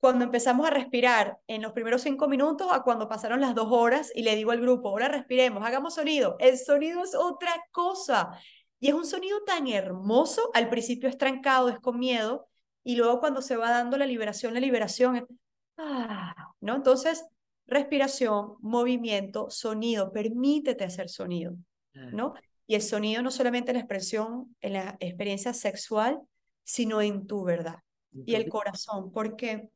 [0.00, 4.12] cuando empezamos a respirar en los primeros cinco minutos a cuando pasaron las dos horas
[4.14, 6.36] y le digo al grupo, ahora respiremos, hagamos sonido.
[6.38, 8.30] El sonido es otra cosa.
[8.80, 12.46] Y es un sonido tan hermoso, al principio es trancado, es con miedo,
[12.88, 15.24] y luego cuando se va dando la liberación, la liberación es,
[15.76, 16.74] ah, ¿no?
[16.74, 17.22] Entonces,
[17.66, 21.54] respiración, movimiento, sonido, permítete hacer sonido,
[21.92, 22.32] ¿no?
[22.66, 26.18] Y el sonido no solamente en la expresión, en la experiencia sexual,
[26.64, 27.76] sino en tu verdad.
[28.24, 29.68] Y el corazón, porque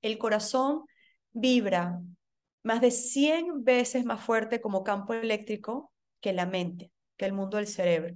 [0.00, 0.84] el corazón
[1.32, 2.00] vibra
[2.62, 7.56] más de 100 veces más fuerte como campo eléctrico que la mente, que el mundo
[7.56, 8.14] del cerebro.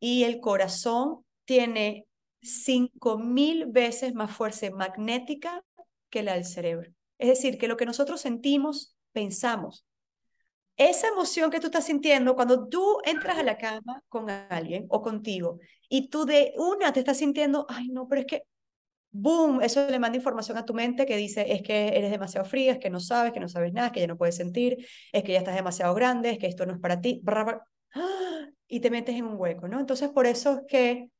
[0.00, 2.07] Y el corazón tiene
[2.42, 5.64] 5000 veces más fuerza magnética
[6.10, 6.90] que la del cerebro.
[7.18, 9.84] Es decir, que lo que nosotros sentimos, pensamos,
[10.76, 15.02] esa emoción que tú estás sintiendo cuando tú entras a la cama con alguien o
[15.02, 15.58] contigo
[15.88, 18.42] y tú de una te estás sintiendo, ay no, pero es que,
[19.10, 22.72] boom, eso le manda información a tu mente que dice, es que eres demasiado fría,
[22.72, 25.32] es que no sabes, que no sabes nada, que ya no puedes sentir, es que
[25.32, 27.22] ya estás demasiado grande, es que esto no es para ti,
[28.68, 29.80] y te metes en un hueco, ¿no?
[29.80, 31.10] Entonces por eso es que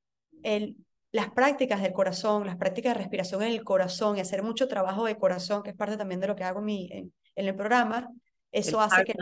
[0.45, 0.77] el,
[1.11, 5.07] las prácticas del corazón, las prácticas de respiración en el corazón y hacer mucho trabajo
[5.07, 8.11] de corazón, que es parte también de lo que hago mi, en el programa,
[8.53, 9.15] eso hace que...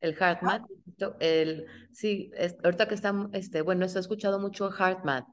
[0.00, 0.62] el HeartMath,
[1.20, 2.30] el, sí,
[2.62, 5.26] ahorita que están, este, bueno, he escuchado mucho HeartMath.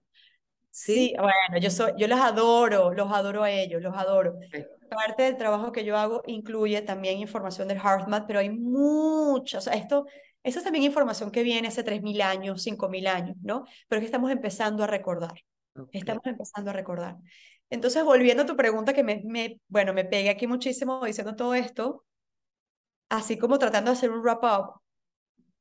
[0.71, 0.93] ¿Sí?
[0.93, 1.15] ¿Sí?
[1.17, 4.37] bueno, yo, soy, yo los adoro, los adoro a ellos, los adoro.
[4.89, 9.61] Parte del trabajo que yo hago incluye también información del HeartMath, pero hay mucha, o
[9.61, 10.05] sea, esto,
[10.43, 13.65] eso es también información que viene hace 3.000 años, 5.000 años, ¿no?
[13.87, 15.33] Pero que estamos empezando a recordar.
[15.91, 17.17] Estamos empezando a recordar.
[17.69, 21.53] Entonces, volviendo a tu pregunta que me, me, bueno, me pegué aquí muchísimo diciendo todo
[21.53, 22.05] esto,
[23.09, 24.81] así como tratando de hacer un wrap-up,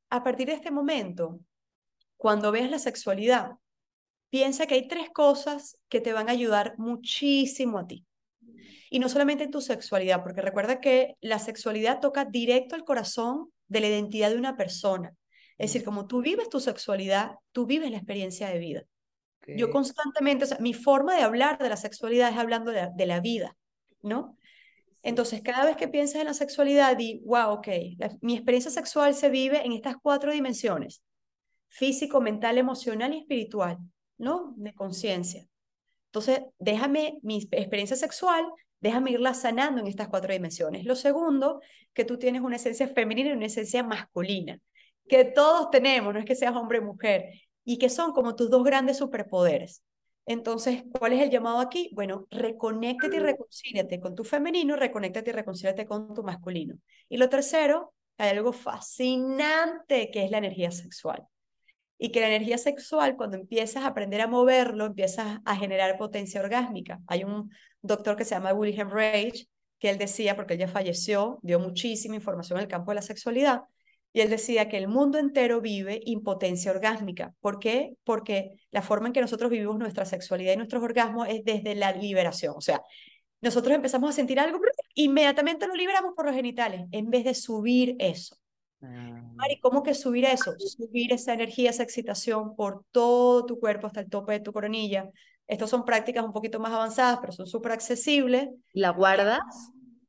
[0.09, 1.39] a partir de este momento,
[2.17, 3.51] cuando veas la sexualidad,
[4.29, 8.05] piensa que hay tres cosas que te van a ayudar muchísimo a ti.
[8.89, 13.51] Y no solamente en tu sexualidad, porque recuerda que la sexualidad toca directo al corazón
[13.67, 15.13] de la identidad de una persona.
[15.57, 18.83] Es decir, como tú vives tu sexualidad, tú vives la experiencia de vida.
[19.47, 23.05] Yo constantemente, o sea, mi forma de hablar de la sexualidad es hablando de, de
[23.05, 23.55] la vida,
[24.01, 24.37] ¿no?
[25.03, 27.67] Entonces, cada vez que piensas en la sexualidad, di, wow, ok,
[28.21, 31.03] mi experiencia sexual se vive en estas cuatro dimensiones,
[31.67, 33.77] físico, mental, emocional y espiritual,
[34.17, 34.55] ¿no?
[34.57, 35.45] De conciencia.
[36.07, 38.45] Entonces, déjame mi experiencia sexual,
[38.79, 40.85] déjame irla sanando en estas cuatro dimensiones.
[40.85, 41.61] Lo segundo,
[41.93, 44.59] que tú tienes una esencia femenina y una esencia masculina,
[45.07, 47.29] que todos tenemos, no es que seas hombre o mujer,
[47.65, 49.83] y que son como tus dos grandes superpoderes.
[50.27, 51.91] Entonces, ¿cuál es el llamado aquí?
[51.93, 56.75] Bueno, reconéctate y reconcíliate con tu femenino, reconéctate y reconcíliate con tu masculino.
[57.09, 61.23] Y lo tercero, hay algo fascinante que es la energía sexual.
[61.97, 66.41] Y que la energía sexual, cuando empiezas a aprender a moverlo, empiezas a generar potencia
[66.41, 66.99] orgásmica.
[67.07, 67.51] Hay un
[67.81, 69.47] doctor que se llama William Rage,
[69.79, 73.01] que él decía, porque él ya falleció, dio muchísima información en el campo de la
[73.01, 73.61] sexualidad,
[74.15, 77.35] y él decía que el mundo entero vive impotencia orgásmica.
[77.41, 77.97] ¿Por qué?
[78.05, 81.91] Porque la forma en que nosotros vivimos nuestra sexualidad y nuestros orgasmos es desde la
[81.91, 82.53] liberación.
[82.55, 82.81] O sea,
[83.41, 84.57] nosotros empezamos a sentir algo,
[84.93, 88.37] inmediatamente lo liberamos por los genitales, en vez de subir eso.
[88.81, 89.21] Ah.
[89.35, 90.53] Mari, ¿cómo que subir eso?
[90.59, 95.09] Subir esa energía, esa excitación por todo tu cuerpo hasta el tope de tu coronilla.
[95.45, 98.47] Estas son prácticas un poquito más avanzadas, pero son súper accesibles.
[98.71, 99.41] ¿La guardas?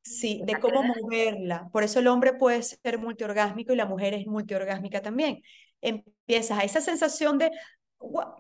[0.09, 1.69] Sí, de cómo moverla.
[1.73, 5.43] Por eso el hombre puede ser multiorgásmico y la mujer es multiorgásmica también.
[5.81, 7.51] Empiezas a esa sensación de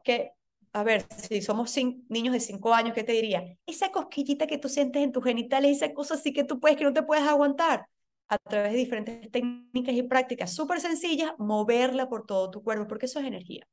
[0.05, 0.33] que,
[0.73, 1.75] a ver, si somos
[2.09, 3.43] niños de cinco años, ¿qué te diría?
[3.67, 6.85] Esa cosquillita que tú sientes en tus genitales, esa cosa así que tú puedes, que
[6.85, 7.87] no te puedes aguantar.
[8.29, 13.07] a través de diferentes técnicas y prácticas súper sencillas, moverla por todo tu cuerpo, porque
[13.07, 13.67] eso es energía.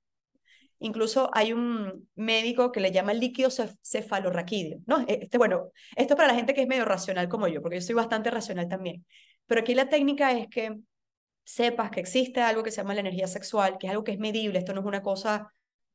[0.84, 5.00] Incluso hay un médico que le llama el líquido cefalorraquídeo, ¿no?
[5.08, 7.82] E, este, bueno, esto para la gente que es medio racional como yo, porque yo
[7.82, 9.06] soy bastante racional también.
[9.46, 10.78] Pero aquí la técnica es que
[11.46, 14.20] sepas que existe algo que se llama la energía sexual, que es algo que es
[14.20, 15.54] medible, esto no es una cosa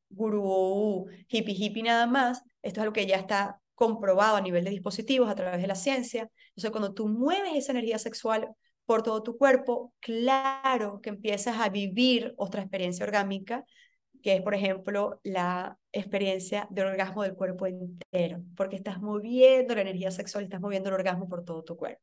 [0.09, 4.71] gurú, hippie, hippie nada más, esto es algo que ya está comprobado a nivel de
[4.71, 6.31] dispositivos a través de la ciencia.
[6.49, 8.49] Entonces, cuando tú mueves esa energía sexual
[8.87, 13.67] por todo tu cuerpo, claro que empiezas a vivir otra experiencia orgánica,
[14.23, 19.83] que es, por ejemplo, la experiencia de orgasmo del cuerpo entero, porque estás moviendo la
[19.83, 22.03] energía sexual, estás moviendo el orgasmo por todo tu cuerpo.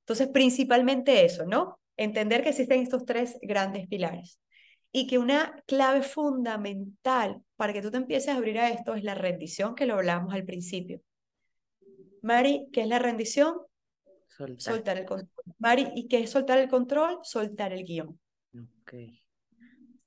[0.00, 1.80] Entonces, principalmente eso, ¿no?
[1.96, 4.40] Entender que existen estos tres grandes pilares
[4.92, 9.04] y que una clave fundamental para que tú te empieces a abrir a esto es
[9.04, 11.00] la rendición, que lo hablamos al principio.
[12.22, 13.56] Mari, ¿qué es la rendición?
[14.28, 14.98] Soltar.
[14.98, 15.30] el control.
[15.58, 17.18] Mari, ¿y qué es soltar el control?
[17.22, 18.18] Soltar el guion.
[18.82, 19.22] Okay.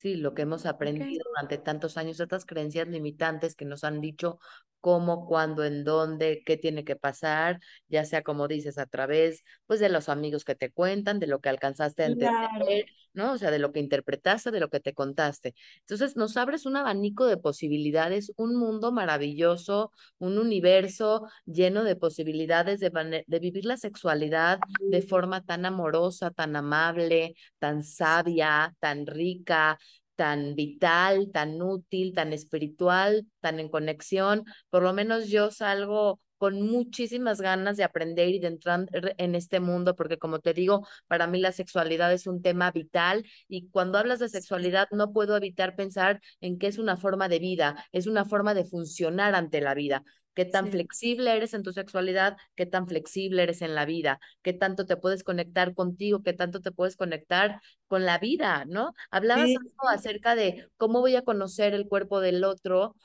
[0.01, 4.39] Sí, lo que hemos aprendido durante tantos años, estas creencias limitantes que nos han dicho
[4.81, 9.79] cómo, cuándo, en dónde, qué tiene que pasar, ya sea como dices, a través pues
[9.79, 13.33] de los amigos que te cuentan, de lo que alcanzaste a entender, ¿no?
[13.33, 15.53] O sea, de lo que interpretaste, de lo que te contaste.
[15.81, 22.79] Entonces, nos abres un abanico de posibilidades, un mundo maravilloso, un universo lleno de posibilidades
[22.79, 29.77] de, de vivir la sexualidad de forma tan amorosa, tan amable, tan sabia, tan rica,
[30.21, 34.45] tan vital, tan útil, tan espiritual, tan en conexión.
[34.69, 38.85] Por lo menos yo salgo con muchísimas ganas de aprender y de entrar
[39.17, 43.25] en este mundo, porque como te digo, para mí la sexualidad es un tema vital
[43.47, 47.39] y cuando hablas de sexualidad no puedo evitar pensar en que es una forma de
[47.39, 50.03] vida, es una forma de funcionar ante la vida
[50.33, 54.53] qué tan flexible eres en tu sexualidad, qué tan flexible eres en la vida, qué
[54.53, 58.93] tanto te puedes conectar contigo, qué tanto te puedes conectar con la vida, ¿no?
[59.09, 59.49] Hablabas
[59.89, 62.95] acerca de cómo voy a conocer el cuerpo del otro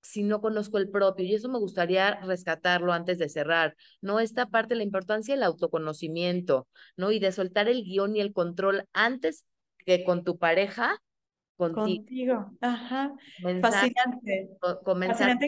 [0.00, 1.26] si no conozco el propio.
[1.26, 4.20] Y eso me gustaría rescatarlo antes de cerrar, ¿no?
[4.20, 7.10] Esta parte, la importancia del autoconocimiento, ¿no?
[7.10, 9.44] Y de soltar el guion y el control antes
[9.84, 11.00] que con tu pareja
[11.56, 12.50] contigo.
[12.60, 13.12] Ajá.
[13.60, 14.50] Fascinante.
[14.84, 15.38] comenzar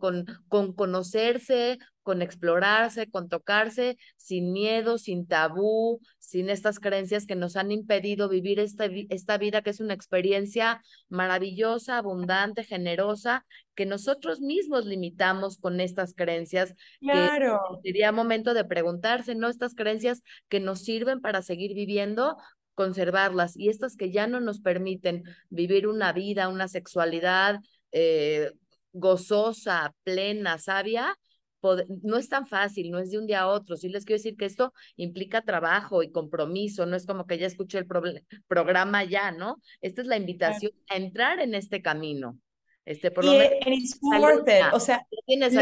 [0.00, 7.36] Con, con conocerse, con explorarse, con tocarse, sin miedo, sin tabú, sin estas creencias que
[7.36, 13.86] nos han impedido vivir esta, esta vida que es una experiencia maravillosa, abundante, generosa, que
[13.86, 16.74] nosotros mismos limitamos con estas creencias.
[17.00, 17.60] Claro.
[17.82, 19.48] Que sería momento de preguntarse, ¿no?
[19.48, 22.36] Estas creencias que nos sirven para seguir viviendo
[22.74, 27.60] conservarlas y estas que ya no nos permiten vivir una vida, una sexualidad
[27.92, 28.52] eh,
[28.92, 31.16] gozosa, plena, sabia,
[32.02, 33.76] no es tan fácil, no es de un día a otro.
[33.76, 37.46] Sí les quiero decir que esto implica trabajo y compromiso, no es como que ya
[37.46, 37.86] escuché el
[38.48, 39.58] programa ya, ¿no?
[39.80, 42.38] Esta es la invitación a entrar en este camino.
[42.84, 44.00] Este, por lo menos,
[44.72, 45.54] o sea, tienes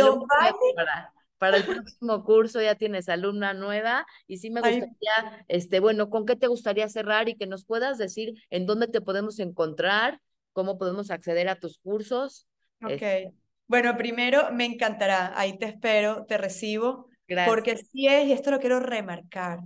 [1.41, 6.27] para el próximo curso ya tienes alumna nueva y sí me gustaría, este, bueno, ¿con
[6.27, 10.21] qué te gustaría cerrar y que nos puedas decir en dónde te podemos encontrar,
[10.53, 12.47] cómo podemos acceder a tus cursos?
[12.83, 12.91] Ok.
[12.91, 13.35] Este
[13.67, 17.55] bueno, primero me encantará, ahí te espero, te recibo, Gracias.
[17.55, 19.61] porque sí es, y esto lo quiero remarcar,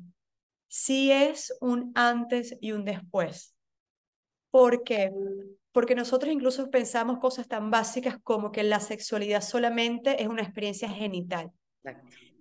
[0.69, 3.57] sí es un antes y un después.
[4.51, 5.11] ¿Por qué?
[5.73, 10.89] Porque nosotros incluso pensamos cosas tan básicas como que la sexualidad solamente es una experiencia
[10.89, 11.51] genital.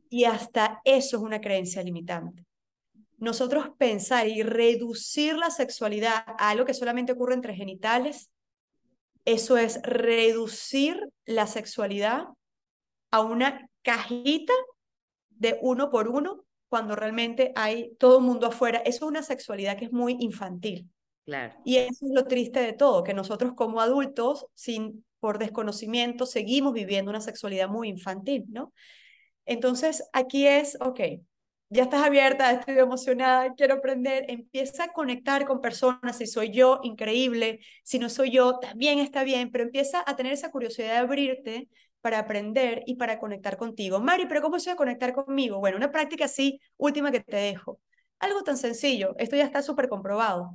[0.10, 2.46] Y hasta eso es una creencia limitante.
[3.18, 8.30] Nosotros pensar y reducir la sexualidad a algo que solamente ocurre entre genitales,
[9.26, 12.26] eso es reducir la sexualidad
[13.12, 14.54] a una cajita
[15.30, 18.80] de uno por uno cuando realmente hay todo el mundo afuera.
[18.80, 20.89] Eso es una sexualidad que es muy infantil.
[21.26, 21.54] Claro.
[21.64, 26.74] Y eso es lo triste de todo, que nosotros como adultos, sin por desconocimiento, seguimos
[26.74, 28.74] viviendo una sexualidad muy infantil, ¿no?
[29.46, 31.00] Entonces, aquí es, ok,
[31.70, 36.80] ya estás abierta, estoy emocionada, quiero aprender, empieza a conectar con personas, si soy yo,
[36.84, 40.98] increíble, si no soy yo, también está bien, pero empieza a tener esa curiosidad de
[40.98, 41.70] abrirte
[42.02, 44.00] para aprender y para conectar contigo.
[44.00, 45.60] Mari, pero ¿cómo se va a conectar conmigo?
[45.60, 47.80] Bueno, una práctica así, última que te dejo.
[48.20, 50.54] Algo tan sencillo, esto ya está súper comprobado.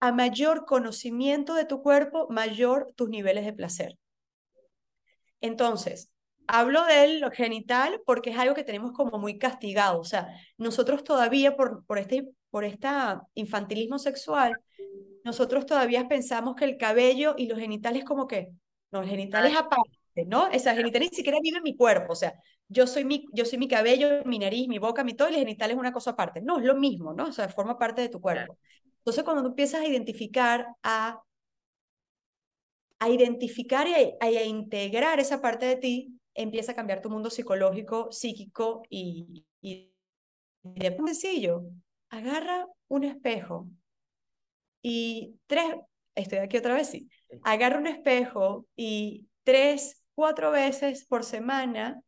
[0.00, 3.98] A mayor conocimiento de tu cuerpo, mayor tus niveles de placer.
[5.40, 6.10] Entonces,
[6.52, 10.00] Hablo de lo genital porque es algo que tenemos como muy castigado.
[10.00, 10.28] O sea,
[10.58, 14.52] nosotros todavía por, por este por esta infantilismo sexual,
[15.24, 18.50] nosotros todavía pensamos que el cabello y los genitales como que,
[18.90, 19.98] no, el genital es aparte.
[20.14, 20.48] parte, ¿no?
[20.50, 22.34] Esa genital ni siquiera vive en mi cuerpo, o sea,
[22.68, 25.38] yo soy mi, yo soy mi cabello, mi nariz, mi boca, mi todo, y la
[25.38, 26.40] genital es una cosa aparte.
[26.40, 27.26] No, es lo mismo, ¿no?
[27.26, 28.58] O sea, forma parte de tu cuerpo.
[28.98, 31.20] Entonces, cuando tú empiezas a identificar, a,
[33.00, 38.10] a identificar y a, integrar esa parte de ti, empieza a cambiar tu mundo psicológico,
[38.10, 39.92] psíquico y, y
[40.62, 41.64] de sencillo.
[42.08, 43.68] Agarra un espejo
[44.82, 45.76] y tres,
[46.14, 47.08] estoy aquí otra vez, sí.
[47.42, 52.00] Agarra un espejo y tres, cuatro veces por semana,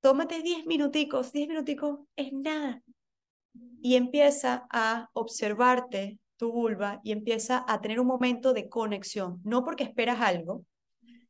[0.00, 2.82] tómate diez minuticos, diez minuticos es nada.
[3.80, 9.64] Y empieza a observarte tu vulva y empieza a tener un momento de conexión, no
[9.64, 10.64] porque esperas algo,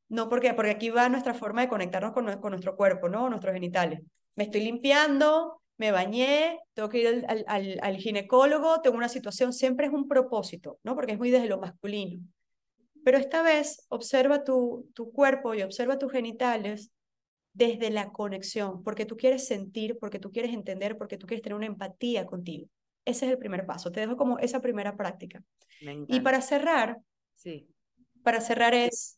[0.09, 3.29] no porque, porque aquí va nuestra forma de conectarnos con, con nuestro cuerpo, ¿no?
[3.29, 4.01] Nuestros genitales.
[4.35, 9.53] Me estoy limpiando, me bañé, tengo que ir al, al, al, ginecólogo, tengo una situación,
[9.53, 10.95] siempre es un propósito, ¿no?
[10.95, 12.23] Porque es muy desde lo masculino.
[13.05, 16.91] Pero esta vez observa tu, tu cuerpo y observa tus genitales
[17.53, 21.57] desde la conexión, porque tú quieres sentir, porque tú quieres entender, porque tú quieres tener
[21.57, 22.69] una empatía contigo.
[23.05, 23.93] Ese es el primer paso.
[23.93, 25.43] Te dejo como esa primera práctica.
[25.81, 26.99] y para cerrar,
[27.35, 27.69] sí.
[28.23, 29.16] para cerrar es,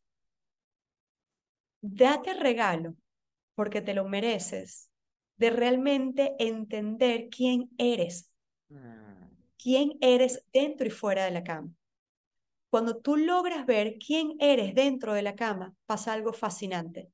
[1.81, 2.95] date regalo,
[3.55, 4.91] porque te lo mereces,
[5.37, 8.31] de realmente entender quién eres.
[8.75, 9.31] Ah.
[9.57, 11.71] Quién eres dentro y fuera de la cama.
[12.71, 17.11] Cuando tú logras ver quién eres dentro de la cama, pasa algo fascinante.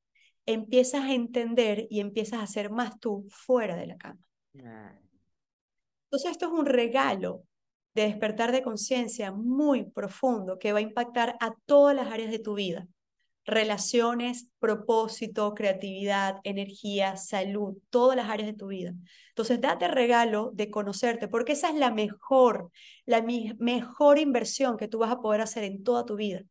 [0.47, 4.21] Empiezas a entender y empiezas a ser más tú fuera de la cama.
[4.63, 4.99] Ah.
[6.05, 7.45] Entonces esto es un regalo
[7.95, 12.39] de despertar de conciencia muy profundo que va a impactar a todas las áreas de
[12.41, 12.87] tu vida
[13.45, 18.95] relaciones, propósito, creatividad, energía, salud, todas las áreas de tu vida.
[19.29, 22.71] Entonces, date regalo de conocerte, porque esa es la mejor,
[23.05, 23.23] la
[23.59, 26.43] mejor inversión que tú vas a poder hacer en toda tu vida.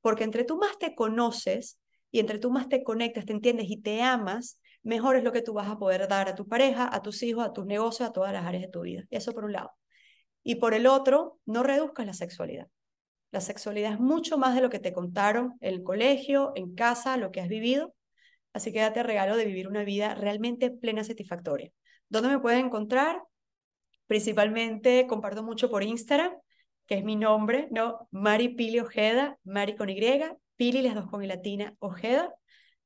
[0.00, 1.78] Porque entre tú más te conoces
[2.10, 5.42] y entre tú más te conectas, te entiendes y te amas, mejor es lo que
[5.42, 8.12] tú vas a poder dar a tu pareja, a tus hijos, a tus negocios, a
[8.12, 9.04] todas las áreas de tu vida.
[9.10, 9.72] Eso por un lado.
[10.42, 12.68] Y por el otro, no reduzcas la sexualidad.
[13.34, 17.16] La sexualidad es mucho más de lo que te contaron en el colegio, en casa,
[17.16, 17.92] lo que has vivido.
[18.52, 21.72] Así que date regalo de vivir una vida realmente plena, satisfactoria.
[22.08, 23.20] ¿Dónde me pueden encontrar?
[24.06, 26.32] Principalmente comparto mucho por Instagram,
[26.86, 28.06] que es mi nombre, ¿no?
[28.12, 30.00] Mari Pili Ojeda, Mari con Y,
[30.54, 32.32] Pili las dos con y latina, Ojeda,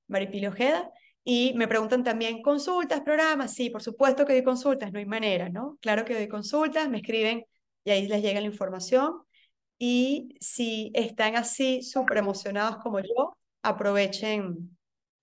[0.06, 0.90] Mari Pili Ojeda.
[1.24, 3.52] Y me preguntan también, ¿consultas, programas?
[3.52, 5.76] Sí, por supuesto que doy consultas, no hay manera, ¿no?
[5.82, 7.44] Claro que doy consultas, me escriben
[7.84, 9.27] y ahí les llega la información.
[9.78, 14.76] Y si están así súper emocionados como yo, aprovechen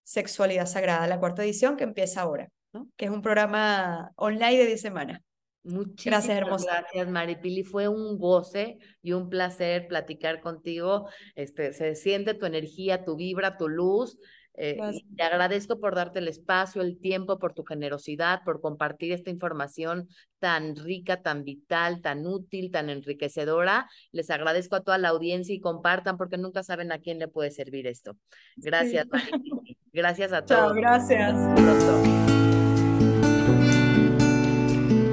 [0.03, 2.87] Sexualidad Sagrada, la cuarta edición que empieza ahora, ¿no?
[2.95, 5.21] que es un programa online de 10 semanas.
[5.63, 6.81] Muchísimas gracias, hermosa.
[6.81, 7.63] Gracias, Maripili.
[7.63, 11.09] Fue un goce y un placer platicar contigo.
[11.33, 14.17] Este, se siente tu energía, tu vibra, tu luz.
[14.57, 14.77] Eh,
[15.15, 20.07] te agradezco por darte el espacio, el tiempo, por tu generosidad, por compartir esta información
[20.39, 23.89] tan rica, tan vital, tan útil, tan enriquecedora.
[24.11, 27.51] Les agradezco a toda la audiencia y compartan porque nunca saben a quién le puede
[27.51, 28.17] servir esto.
[28.55, 29.07] Gracias,
[29.93, 30.59] Gracias a todos.
[30.59, 32.34] Chao, gracias.